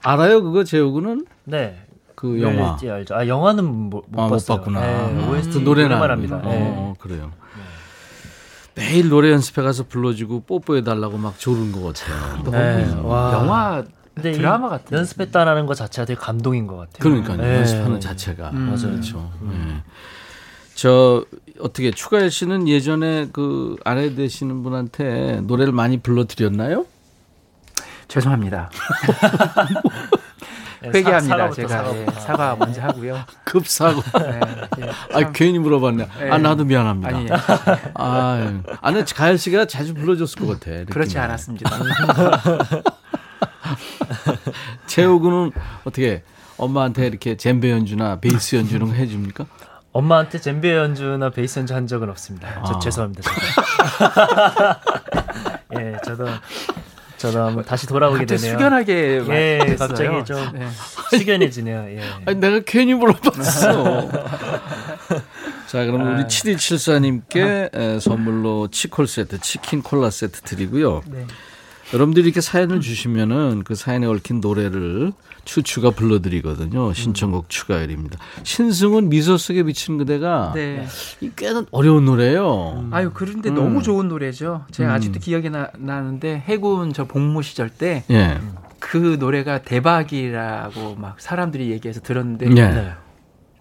[0.03, 1.25] 알아요, 그거 제목은?
[1.45, 1.77] 네.
[2.15, 2.53] 그 영화.
[2.53, 3.15] 리얼리티 알죠?
[3.15, 4.57] 아 영화는 못, 못 아, 못 봤어요.
[4.57, 4.81] 봤구나.
[4.81, 6.11] 네, 그 OST 노래는 노래만 알고.
[6.11, 6.35] 합니다.
[6.43, 6.73] 어, 네.
[6.75, 7.31] 어, 그래요.
[8.75, 12.43] 매일 노래 연습해 가서 불러주고 뽀뽀해 달라고 막 조른 것 같아요.
[12.51, 12.93] 네.
[13.03, 13.33] 와.
[13.33, 13.83] 영화
[14.21, 14.97] 드라마 같은.
[14.97, 16.99] 연습했다는 것 자체가 되게 감동인 것 같아요.
[16.99, 17.37] 그러니까요.
[17.37, 17.57] 네.
[17.57, 18.51] 연습하는 자체가.
[18.51, 18.67] 음.
[18.67, 18.91] 맞아요.
[18.91, 19.31] 그렇죠.
[19.41, 19.83] 네.
[20.75, 21.25] 저
[21.59, 26.85] 어떻게 추가열 씨는 예전에 그 아내 되시는 분한테 노래를 많이 불러드렸나요?
[28.07, 28.69] 죄송합니다.
[30.81, 31.37] 네, 회개합니다.
[31.37, 32.01] 사- 제가 사과부터.
[32.01, 33.19] 예, 사과 먼저 하고요.
[33.45, 34.01] 급사고.
[34.19, 34.39] 네,
[34.79, 36.07] 예, 아 참- 괜히 물어봤네.
[36.23, 36.29] 예.
[36.31, 37.15] 아 나도 미안합니다.
[37.15, 37.27] 아니
[37.93, 40.71] 아, 아니 가열 씨가 자주 불러줬을 것 같아.
[40.71, 40.85] 느낌이.
[40.87, 41.69] 그렇지 않았습니다.
[44.87, 45.51] 재호군은
[45.83, 46.23] 어떻게
[46.57, 49.45] 엄마한테 이렇게 젬베 연주나 베이스 연주 이런 거 해줍니까?
[49.93, 52.63] 엄마한테 젬베 연주나 베이스 연주 한 적은 없습니다.
[52.65, 52.79] 저 아.
[52.79, 53.31] 죄송합니다.
[55.79, 56.25] 예, 저도
[57.21, 58.53] 저도 한번 다시 돌아오게 되네요.
[58.53, 59.87] 숙연하게 예, 말했어요.
[59.87, 60.67] 갑자기 좀 네.
[61.11, 61.85] 숙연해지네요.
[61.89, 62.01] 예.
[62.25, 64.09] 아니, 내가 괜히 물어봤어.
[65.67, 71.03] 자, 그럼 우리 7274님께 에, 선물로 치콜 세트, 치킨 콜라 세트 드리고요.
[71.05, 71.27] 네.
[71.93, 75.11] 여러분들이 이렇게 사연을 주시면은 그 사연에 얽힌 노래를
[75.43, 76.93] 추추가 불러드리거든요.
[76.93, 78.17] 신청곡 추가열입니다.
[78.43, 80.85] 신승훈 미소 속에 비치는 그대가 네.
[81.19, 82.89] 이 꽤는 어려운 노래예요.
[82.91, 83.55] 아유 그런데 음.
[83.55, 84.65] 너무 좋은 노래죠.
[84.71, 84.95] 제가 음.
[84.95, 89.15] 아직도 기억이 나, 나는데 해군 저 복무 시절 때그 예.
[89.17, 92.67] 노래가 대박이라고 막 사람들이 얘기해서 들었는데 예.
[92.67, 92.91] 네.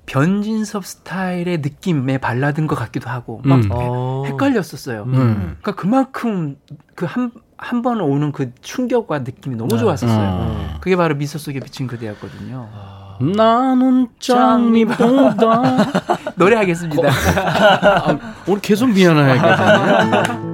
[0.06, 3.68] 변진섭 스타일의 느낌의 발라드인 것 같기도 하고 막 음.
[3.70, 4.24] 어.
[4.26, 5.04] 헷갈렸었어요.
[5.04, 5.56] 음.
[5.60, 6.56] 그러니까 그만큼
[6.94, 7.30] 그 한
[7.62, 10.18] 한 번 오는 그 충격과 느낌이 너무 좋았었어요.
[10.18, 10.78] 어.
[10.80, 12.66] 그게 바로 미소 속에 비친 그대였거든요.
[13.36, 15.76] 나는 짱미보다
[16.36, 17.08] 노래하겠습니다.
[17.08, 20.50] 아, 오늘 계속 미안해야겠네요.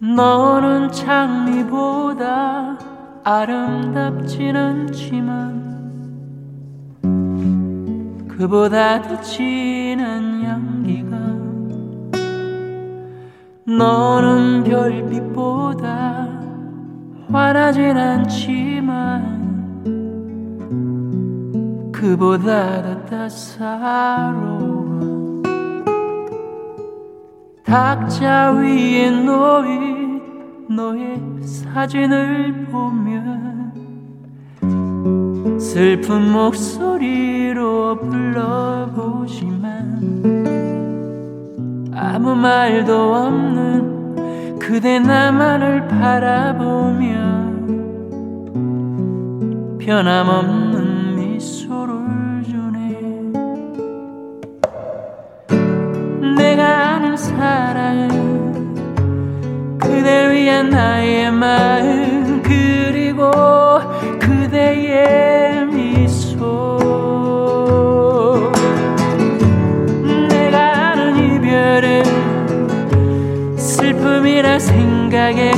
[0.00, 2.78] 너는 장미보다
[3.24, 5.75] 아름답진 않지만
[8.36, 11.16] 그보다 더 진한 향기가
[13.66, 16.28] 너는 별빛보다
[17.32, 19.36] 환하진 않지만
[21.92, 24.96] 그보다 더 따사로워
[27.64, 30.20] 탁자 위에 놓인
[30.68, 33.55] 너의 사진을 보면
[35.58, 39.66] 슬픈 목소리로 불러보지만
[41.94, 47.06] 아무 말도 없는 그대 나만을 바라보며
[49.78, 53.00] 변함없는 미소를 주네.
[56.36, 58.08] 내가 아는 사랑은
[59.78, 63.65] 그대 위한 나의 마음 그리고
[64.66, 66.80] 그대의 미소.
[70.28, 72.02] 내가 아는 이별은
[73.56, 75.55] 슬픔이라 생각했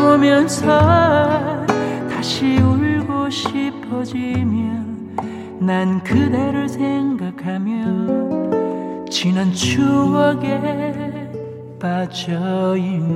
[0.00, 1.66] 보면서
[2.08, 4.78] 다시 울고 싶어지면
[5.60, 8.30] 난 그대를 생각하며
[9.10, 10.58] 지난 추억에
[11.78, 13.10] 빠져있네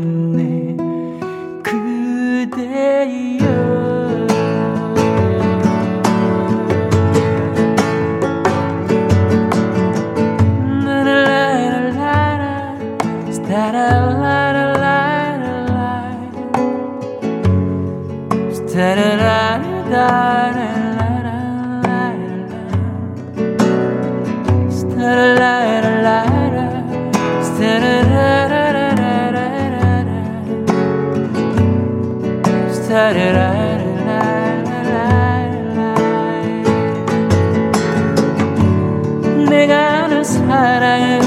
[39.64, 41.20] 내가 아는 사랑은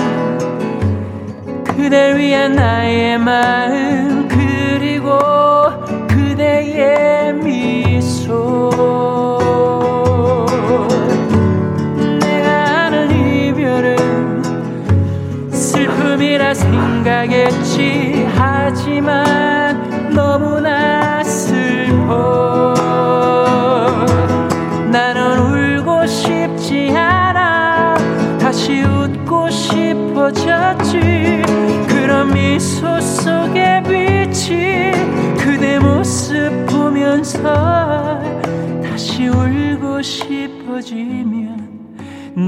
[1.63, 4.16] 그댈 위한 나의 마음
[17.07, 22.73] 생각했지 하지만 너무나 슬퍼.
[24.91, 27.95] 나는 울고 싶지 않아.
[28.37, 30.99] 다시 웃고 싶어졌지.
[31.87, 34.91] 그런 미소 속에 빛이
[35.37, 38.21] 그대 모습 보면서
[38.83, 41.69] 다시 울고 싶어지면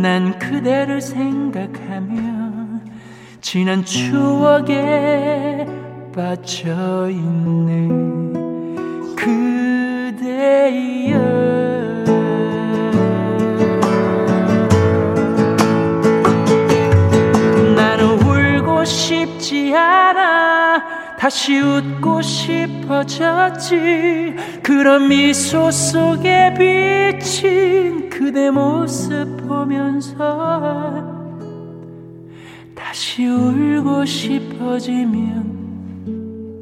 [0.02, 2.39] 난 그대를 생각하며
[3.52, 5.66] 지난 추억에
[6.16, 7.90] 빠져있네
[9.16, 11.18] 그대여.
[17.76, 23.72] 나는 울고 싶지 않아 다시 웃고 싶어졌지.
[24.62, 31.19] 그런 미소 속에 비친 그대 모습 보면서
[32.90, 35.60] 다시 울고 싶어지면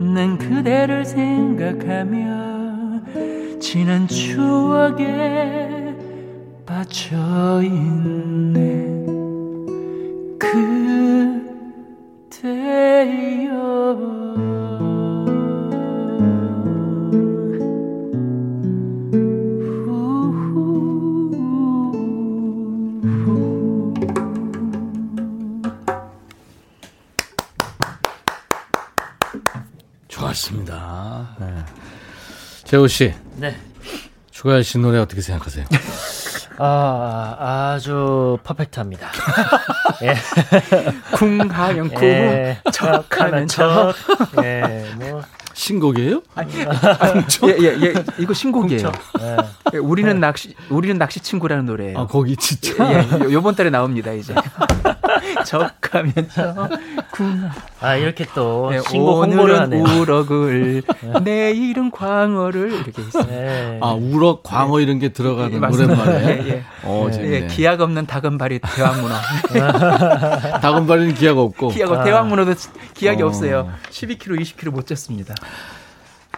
[0.02, 3.00] 없는 그대를 생각하며
[3.62, 5.96] 지난 추억에
[6.66, 9.06] 빠져 있네.
[12.30, 13.48] 그대여
[32.68, 33.14] 재호 씨.
[33.38, 33.56] 네.
[34.32, 35.66] 추가열 씨 노래 어떻게 생각하세요?
[36.60, 39.08] 아, 아주 퍼펙트합니다.
[40.04, 40.16] 예.
[41.16, 42.60] 쿵 하면 쿵, 예.
[42.74, 43.94] 척 하면 척.
[44.44, 45.22] 예, 뭐.
[45.54, 46.22] 신곡이에요?
[47.48, 48.92] 예, 예, 예, 이거 신곡이에요.
[49.22, 49.38] 예.
[49.74, 51.98] 예, 우리는 낚시, 우리는 낚시 친구라는 노래예요.
[52.00, 52.74] 아, 거기 진짜?
[52.92, 54.36] 예, 요- 요번 달에 나옵니다, 이제.
[55.46, 56.70] 척하면 척,
[57.12, 57.50] 쿵.
[57.80, 59.84] 아, 이렇게 또 예, 신곡 홍보를 하네요.
[59.84, 60.84] 우럭을,
[61.24, 63.26] 내일은 광어를 이렇게 있어요.
[63.30, 63.80] 예.
[63.82, 65.94] 아, 우럭, 광어 이런 게 들어가는 예, 맞습니다.
[66.04, 66.28] 오랜만에.
[66.44, 66.64] 예, 예.
[66.84, 67.48] 어, 예, 재밌네.
[67.48, 69.16] 기약 없는 다금바리 대왕문어.
[70.62, 71.70] 다금바리는 기약 없고.
[71.70, 72.04] 기약 없, 아.
[72.04, 72.54] 대왕문어도
[72.94, 73.28] 기약이 어.
[73.28, 73.70] 없어요.
[73.90, 75.36] 12kg, 20kg 못 쪘습니다.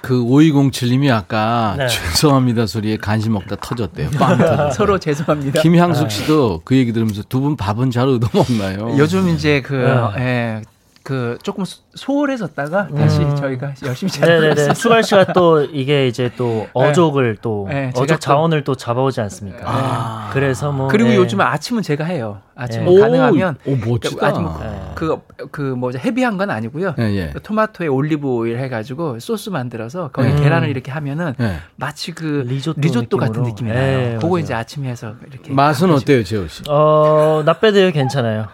[0.02, 1.88] 그 5207님이 아까 네.
[1.88, 4.12] 죄송합니다 소리에 간식 먹다 터졌대요.
[4.12, 4.72] 빵 터졌대요.
[4.74, 5.62] 서로 죄송합니다.
[5.62, 8.96] 김향숙 씨도 그 얘기 들으면서 두 분 밥은 잘 얻어 먹나요?
[8.98, 9.74] 요즘 이제 그,
[10.16, 10.22] 네.
[10.22, 10.62] 예,
[11.10, 13.36] 그 조금 소- 소홀해졌다가 다시 음.
[13.36, 14.48] 저희가 열심히 잘 네네네.
[14.50, 14.74] 먹었습니다.
[14.76, 19.64] 수갈 씨가 또 이게 이제 또 어족을 또 네, 어족 또- 자원을 또 잡아오지 않습니까?
[19.66, 20.30] 아.
[20.32, 21.16] 그래서 뭐 그리고 예.
[21.16, 22.42] 요즘은 아침은 제가 해요.
[22.56, 22.86] 아침 예.
[22.96, 24.28] 은 가능하면 오, 멋지다.
[24.28, 24.92] 아직 뭐 예.
[24.94, 25.18] 그,
[25.50, 26.94] 그, 헤비한 건 아니고요.
[27.00, 27.34] 예, 예.
[27.42, 30.36] 토마토에 올리브 오일 해가지고 소스 만들어서 거기 음.
[30.36, 31.56] 계란을 이렇게 하면은 예.
[31.76, 33.42] 마치 그 리조또 리조또, 같은.
[33.42, 34.16] 느낌이 예, 나요.
[34.20, 34.40] 그거 맞아요.
[34.44, 35.52] 이제 아침에 해서 이렇게.
[35.52, 35.90] 맛은.
[35.90, 36.62] 어때요, 재호 씨?
[36.70, 38.46] 어, 나빼드요 괜찮아요.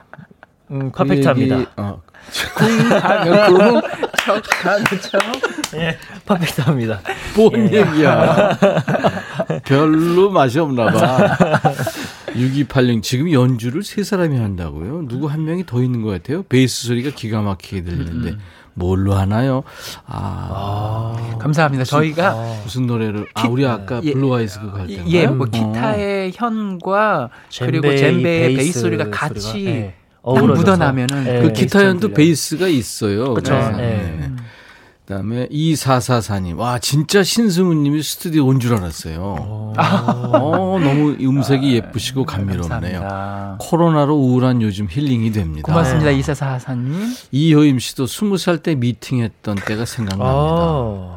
[0.72, 1.60] 음, 그 퍼펙트합니다.
[1.60, 1.66] 얘
[2.32, 3.82] 기, 어, 하면 쿵,
[4.26, 5.22] 척 하면 척.
[5.76, 7.02] 예, 퍼펙트합니다.
[7.36, 8.58] 뭔 얘기야.
[9.64, 11.60] 별로 맛이 없나 봐.
[12.36, 15.08] 6286 지금 연주를 세 사람이 한다고요?
[15.08, 16.44] 누구 한 명이 더 있는 것 같아요.
[16.44, 18.40] 베이스 소리가 기가 막히게 들리는데 음.
[18.76, 19.64] 뭘로 하나요?
[20.06, 21.86] 아, 감사합니다.
[21.86, 23.26] 저희가 무슨 노래를?
[23.34, 24.12] 아, 우리 아까 예.
[24.12, 25.10] Blue Eyes 그거 할 때인가요?
[25.14, 25.50] 예, 뭐 어.
[25.50, 29.94] 기타의 현과 그리고 젬베이 젬베의 베이스, 베이스 소리가 소리가, 같이 예.
[29.94, 30.54] 딱 어우러져서.
[30.60, 31.42] 묻어나면은 예.
[31.42, 33.36] 그그 기타 연도 베이스처럼 베이스가 있어요.
[33.80, 33.84] 예.
[33.84, 34.32] 네.
[35.06, 36.58] 그다음에 2444님.
[36.58, 39.22] 와, 진짜 신승훈 님이 스튜디오 온 줄 알았어요.
[39.78, 42.68] 어, 너무 음색이 예쁘시고 감미롭네요.
[43.02, 43.58] 감사합니다.
[43.60, 45.62] 코로나로 우울한 요즘 힐링이 됩니다.
[45.72, 46.10] 고맙습니다.
[46.10, 47.14] 이사사사님.
[47.32, 50.26] 이효임 씨도 스무 살때 미팅했던 때가 생각납니다.
[50.34, 51.15] 어.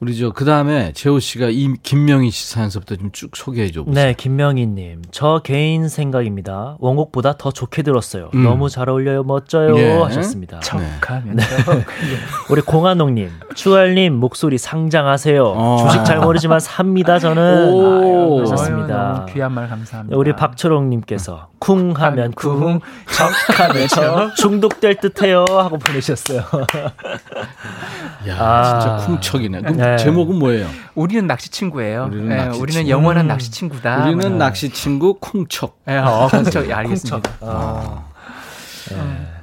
[0.00, 4.06] 우리 저 그다음에 재호 씨가 이 김명희 씨 사연서부터 좀 쭉 소개해 줘 보세요.
[4.06, 5.02] 네, 김명희 님.
[5.12, 6.76] 저 개인 생각입니다.
[6.80, 8.28] 원곡보다 더 좋게 들었어요.
[8.34, 8.42] 음.
[8.42, 9.22] 너무 잘 어울려요.
[9.22, 9.78] 멋져요.
[9.78, 9.92] 예.
[10.02, 10.58] 하셨습니다.
[10.60, 11.44] 척하면 네.
[12.50, 15.44] 우리 공한옥 님, 추알 님 목소리 상장하세요.
[15.44, 15.86] 어.
[15.86, 17.18] 주식 잘 모르지만 삽니다.
[17.20, 18.40] 저는 오.
[18.40, 19.26] 하셨습니다.
[19.32, 20.16] 귀한 말 감사합니다.
[20.18, 24.34] 우리 박초롱 님께서 쿵 하면 쿵, 척 하면 척.
[24.36, 26.40] 중독될 듯해요 하고 보내셨어요.
[28.28, 28.80] 야, 아.
[28.80, 29.60] 진짜 쿵척이네.
[29.60, 30.04] 그럼 네.
[30.04, 30.68] 제목은 뭐예요?
[30.94, 32.06] 우리는 낚시 친구예요.
[32.10, 32.90] 우리는 예, 낚시 우리는 친구.
[32.90, 34.04] 영원한 낚시 친구다.
[34.04, 34.38] 우리는 뭐.
[34.38, 35.80] 낚시 친구 쿵척.
[35.88, 36.68] 예, 어, 쿵척.
[36.68, 37.20] 예, 알겠습니다.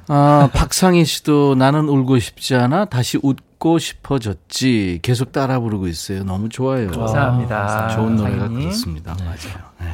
[0.08, 4.98] 아, 박상희 씨도 나는 울고 싶지 않아 다시 웃고 싶어졌지.
[5.02, 6.24] 계속 따라 부르고 있어요.
[6.24, 6.90] 너무 좋아요.
[6.90, 7.88] 감사합니다.
[7.88, 8.60] 좋은 노래가 상희님.
[8.64, 9.16] 그렇습니다.
[9.20, 9.62] 맞아요.
[9.80, 9.86] 네.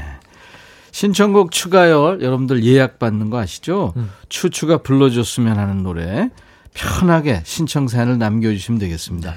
[0.90, 3.94] 신청곡 추가열 여러분들 예약 받는 거 아시죠?
[4.28, 6.30] 추추가 불러줬으면 하는 노래
[6.74, 9.34] 편하게 신청 사연을 남겨주시면 되겠습니다.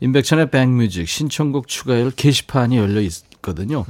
[0.00, 3.84] 임백천의 백뮤직 신청곡 추가열 게시판이 열려 있거든요.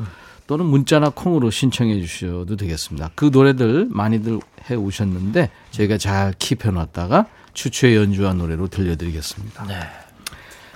[0.46, 3.10] 또는 문자나 콩으로 신청해 주셔도 되겠습니다.
[3.14, 9.66] 그 노래들 많이들 해 오셨는데 저희가 잘 킵해 놨다가 추추의 연주한 노래로 들려드리겠습니다.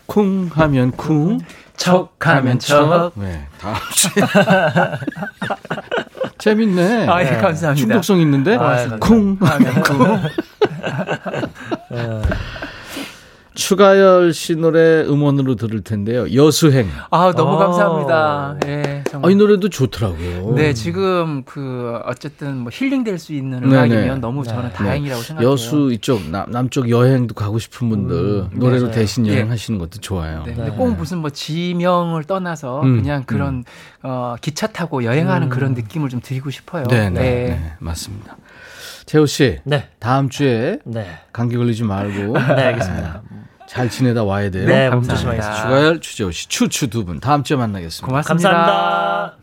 [0.06, 1.40] 쿵 하면 쿵,
[1.76, 3.12] 척 하면 척.
[3.14, 4.10] 네, 다음 주에.
[6.38, 7.06] 재밌네.
[7.06, 7.74] 아, 예, 감사합니다.
[7.74, 8.56] 중독성 있는데.
[8.56, 10.20] 아, 쿵 하면 쿵.
[13.54, 16.32] 추가열 씨 노래 음원으로 들을 텐데요.
[16.32, 16.88] 여수행.
[17.10, 17.58] 아, 너무 아.
[17.66, 18.56] 감사합니다.
[18.66, 19.30] 예, 아, 정말.
[19.30, 20.54] 이 노래도 좋더라고요.
[20.54, 23.72] 네, 지금 그 어쨌든 뭐 힐링 될 수 있는 네네.
[23.74, 25.50] 음악이면 너무 저는 다행이라고 생각해요.
[25.50, 28.90] 여수 이쪽 남, 남쪽 여행도 가고 싶은 분들 노래로 맞아요.
[28.94, 29.34] 대신 예.
[29.34, 30.42] 여행하시는 것도 좋아요.
[30.46, 33.64] 네, 근데 꼭 무슨 뭐 지명을 떠나서 음, 그냥 그런
[34.02, 36.84] 어, 기차 타고 여행하는 그런 느낌을 좀 드리고 싶어요.
[36.84, 38.36] 네, 네, 네, 맞습니다.
[39.10, 43.22] 재호 씨, 네, 다음 주에 네, 감기 걸리지 말고 네, 알겠습니다.
[43.66, 44.64] 잘 지내다 와야 돼요.
[44.66, 45.14] 네, 몸 감사합니다.
[45.16, 45.62] 조심하겠습니다.
[45.64, 48.06] 추가열, 추재호 씨, 추추 두 분 다음 주에 만나겠습니다.
[48.06, 48.48] 고맙습니다.
[48.48, 49.36] 감사합니다.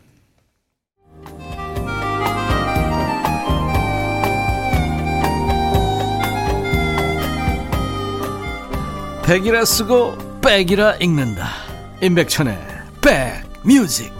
[9.24, 11.48] 백이라 쓰고 백이라 읽는다
[12.02, 12.58] 임백천의
[13.02, 14.17] 백뮤직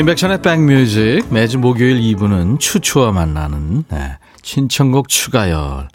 [0.00, 1.30] 임백천의 백뮤직.
[1.30, 5.88] 매주 목요일 2부는 추추와 만나는 네, 신청곡 추가열.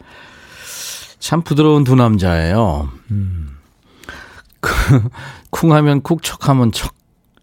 [1.17, 2.91] 참 부드러운 두 남자예요.
[3.09, 3.57] 음.
[5.49, 6.93] 쿵하면 쿡 척하면 척.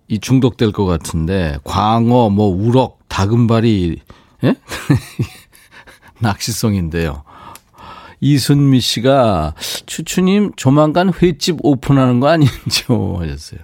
[0.07, 4.01] 이 중독될 것 같은데 광어 뭐 우럭 다금바리
[4.45, 4.55] 예?
[6.21, 7.25] 낚시송인데요.
[8.21, 9.55] 이순미 씨가
[9.87, 13.19] 추추님 조만간 횟집 오픈하는 거 아니죠?
[13.21, 13.61] 하셨어요.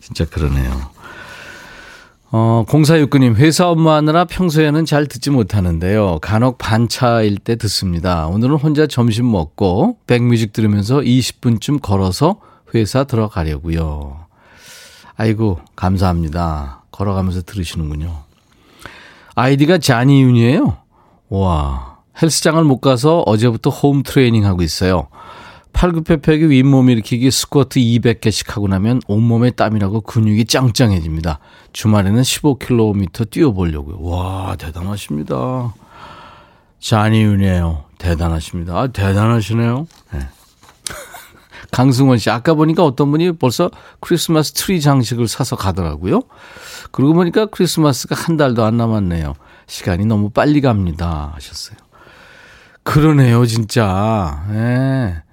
[0.00, 0.97] 진짜 그러네요
[2.30, 6.18] 어, 0469님, 회사 업무하느라 평소에는 잘 듣지 못하는데요.
[6.20, 8.26] 간혹 반차일 때 듣습니다.
[8.26, 12.40] 오늘은 혼자 점심 먹고 백뮤직 들으면서 20분쯤 걸어서
[12.74, 14.26] 회사 들어가려고요.
[15.16, 16.82] 아이고, 감사합니다.
[16.90, 18.14] 걸어가면서 들으시는군요.
[19.34, 20.76] 아이디가 자니윤이에요.
[21.30, 25.08] 와, 헬스장을 못 가서 어제부터 홈 트레이닝 하고 있어요.
[25.72, 31.38] 팔굽혀펴기 윗몸 일으키기 스쿼트 200개씩 하고 나면 온몸에 땀이 나고 근육이 짱짱해집니다.
[31.72, 34.00] 주말에는 15km 뛰어보려고요.
[34.00, 35.74] 와, 대단하십니다.
[36.80, 37.84] 잔이윤이에요.
[37.98, 38.76] 대단하십니다.
[38.76, 39.86] 아, 대단하시네요.
[40.12, 40.20] 네.
[41.70, 46.22] 강승원 씨, 아까 보니까 어떤 분이 벌써 크리스마스 트리 장식을 사서 가더라고요.
[46.90, 49.34] 그러고 보니까 크리스마스가 한 달도 안 남았네요.
[49.66, 51.32] 시간이 너무 빨리 갑니다.
[51.34, 51.76] 하셨어요.
[52.82, 54.44] 그러네요, 진짜.
[54.52, 55.27] 예.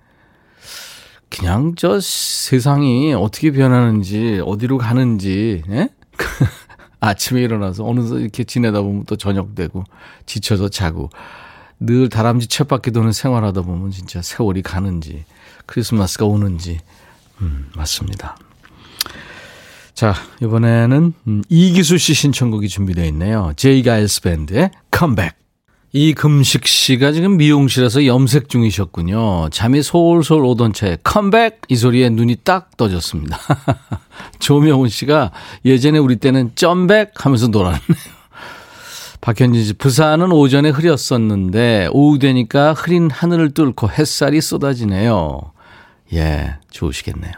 [1.36, 1.40] 네.
[1.40, 5.90] 그냥 저 세상이 어떻게 변하는지 어디로 가는지 예?
[7.00, 9.84] 아침에 일어나서 어느새 이렇게 지내다 보면 또 저녁 되고
[10.26, 11.10] 지쳐서 자고
[11.80, 15.26] 늘 다람쥐 쳇바퀴 도는 생활하다 보면 진짜 세월이 가는지
[15.66, 16.80] 크리스마스가 오는지
[17.42, 18.38] 음, 맞습니다.
[19.94, 23.54] 자 이번에는 음, 이기수 씨 신청곡이 준비되어 있네요.
[23.56, 25.45] 제이 가일스 밴드의 컴백.
[25.98, 29.48] 이금식 씨가 지금 미용실에서 염색 중이셨군요.
[29.50, 33.39] 잠이 솔솔 오던 채 컴백 이 소리에 눈이 딱 떠졌습니다.
[34.39, 35.32] 조명훈 씨가
[35.64, 37.80] 예전에 우리 때는 점백 하면서 놀았네요.
[39.22, 45.54] 박현진 씨 부산은 오전에 흐렸었는데 오후 되니까 흐린 하늘을 뚫고 햇살이 쏟아지네요.
[46.14, 47.32] 예, 좋으시겠네요.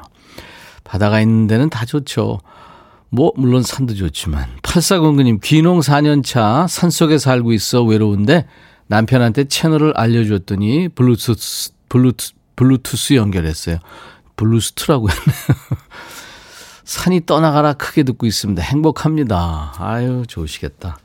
[0.84, 2.40] 바다가 있는 데는 다 좋죠.
[3.10, 8.46] 뭐 물론 산도 좋지만 8409님 귀농 4년차 산속에 살고 있어 외로운데
[8.88, 13.78] 남편한테 채널을 알려줬더니 블루투스 블루투, 블루투스 연결했어요.
[14.36, 15.48] 블루스트라고 했네요.
[16.84, 18.62] 산이 떠나가라 크게 듣고 있습니다.
[18.62, 19.74] 행복합니다.
[19.78, 20.98] 아유 좋으시겠다.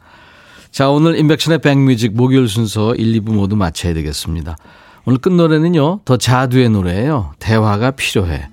[0.70, 4.57] 자 오늘 임백천의 백뮤직 목요일 순서 1, 2부 모두 마쳐야 되겠습니다.
[5.05, 6.00] 오늘 끝 노래는요.
[6.05, 7.34] 더 자두의 노래예요.
[7.38, 8.48] 대화가 필요해.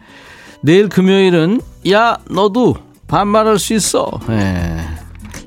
[0.62, 2.76] 내일 금요일은 야 너도
[3.10, 4.10] 반말할 수 있어.
[4.30, 4.78] 예.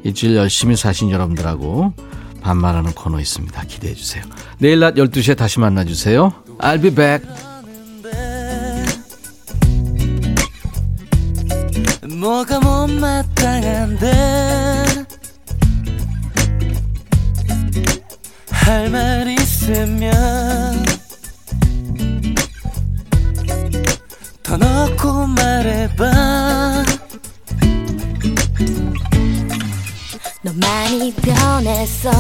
[0.03, 1.95] 일주일 열심히 사신 여러분들하고
[2.43, 3.63] 반말하는 코너 있습니다.
[3.63, 4.25] 기대해 주세요.
[4.59, 6.33] 내일 낮 12시에 다시 만나 주세요.
[6.59, 7.25] I'll be back.
[12.21, 14.13] 뭐가 못마땅한데
[18.51, 20.13] 할말 있으면
[24.43, 26.92] 더 넣고 말해봐
[30.43, 32.11] 너 많이 변했어.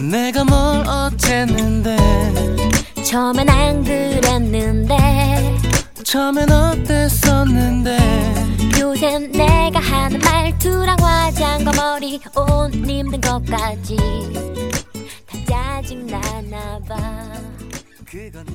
[0.00, 1.96] 내가 뭘 어쨌는데?
[3.04, 4.96] 처음엔 안 그랬는데.
[6.04, 7.98] 처음엔 어땠었는데?
[8.80, 13.96] 요샌 내가 하는 말투랑 화장과 머리 옷 입는 것까지
[15.26, 15.38] 다
[15.82, 16.96] 짜증나나 봐.
[18.06, 18.46] 그건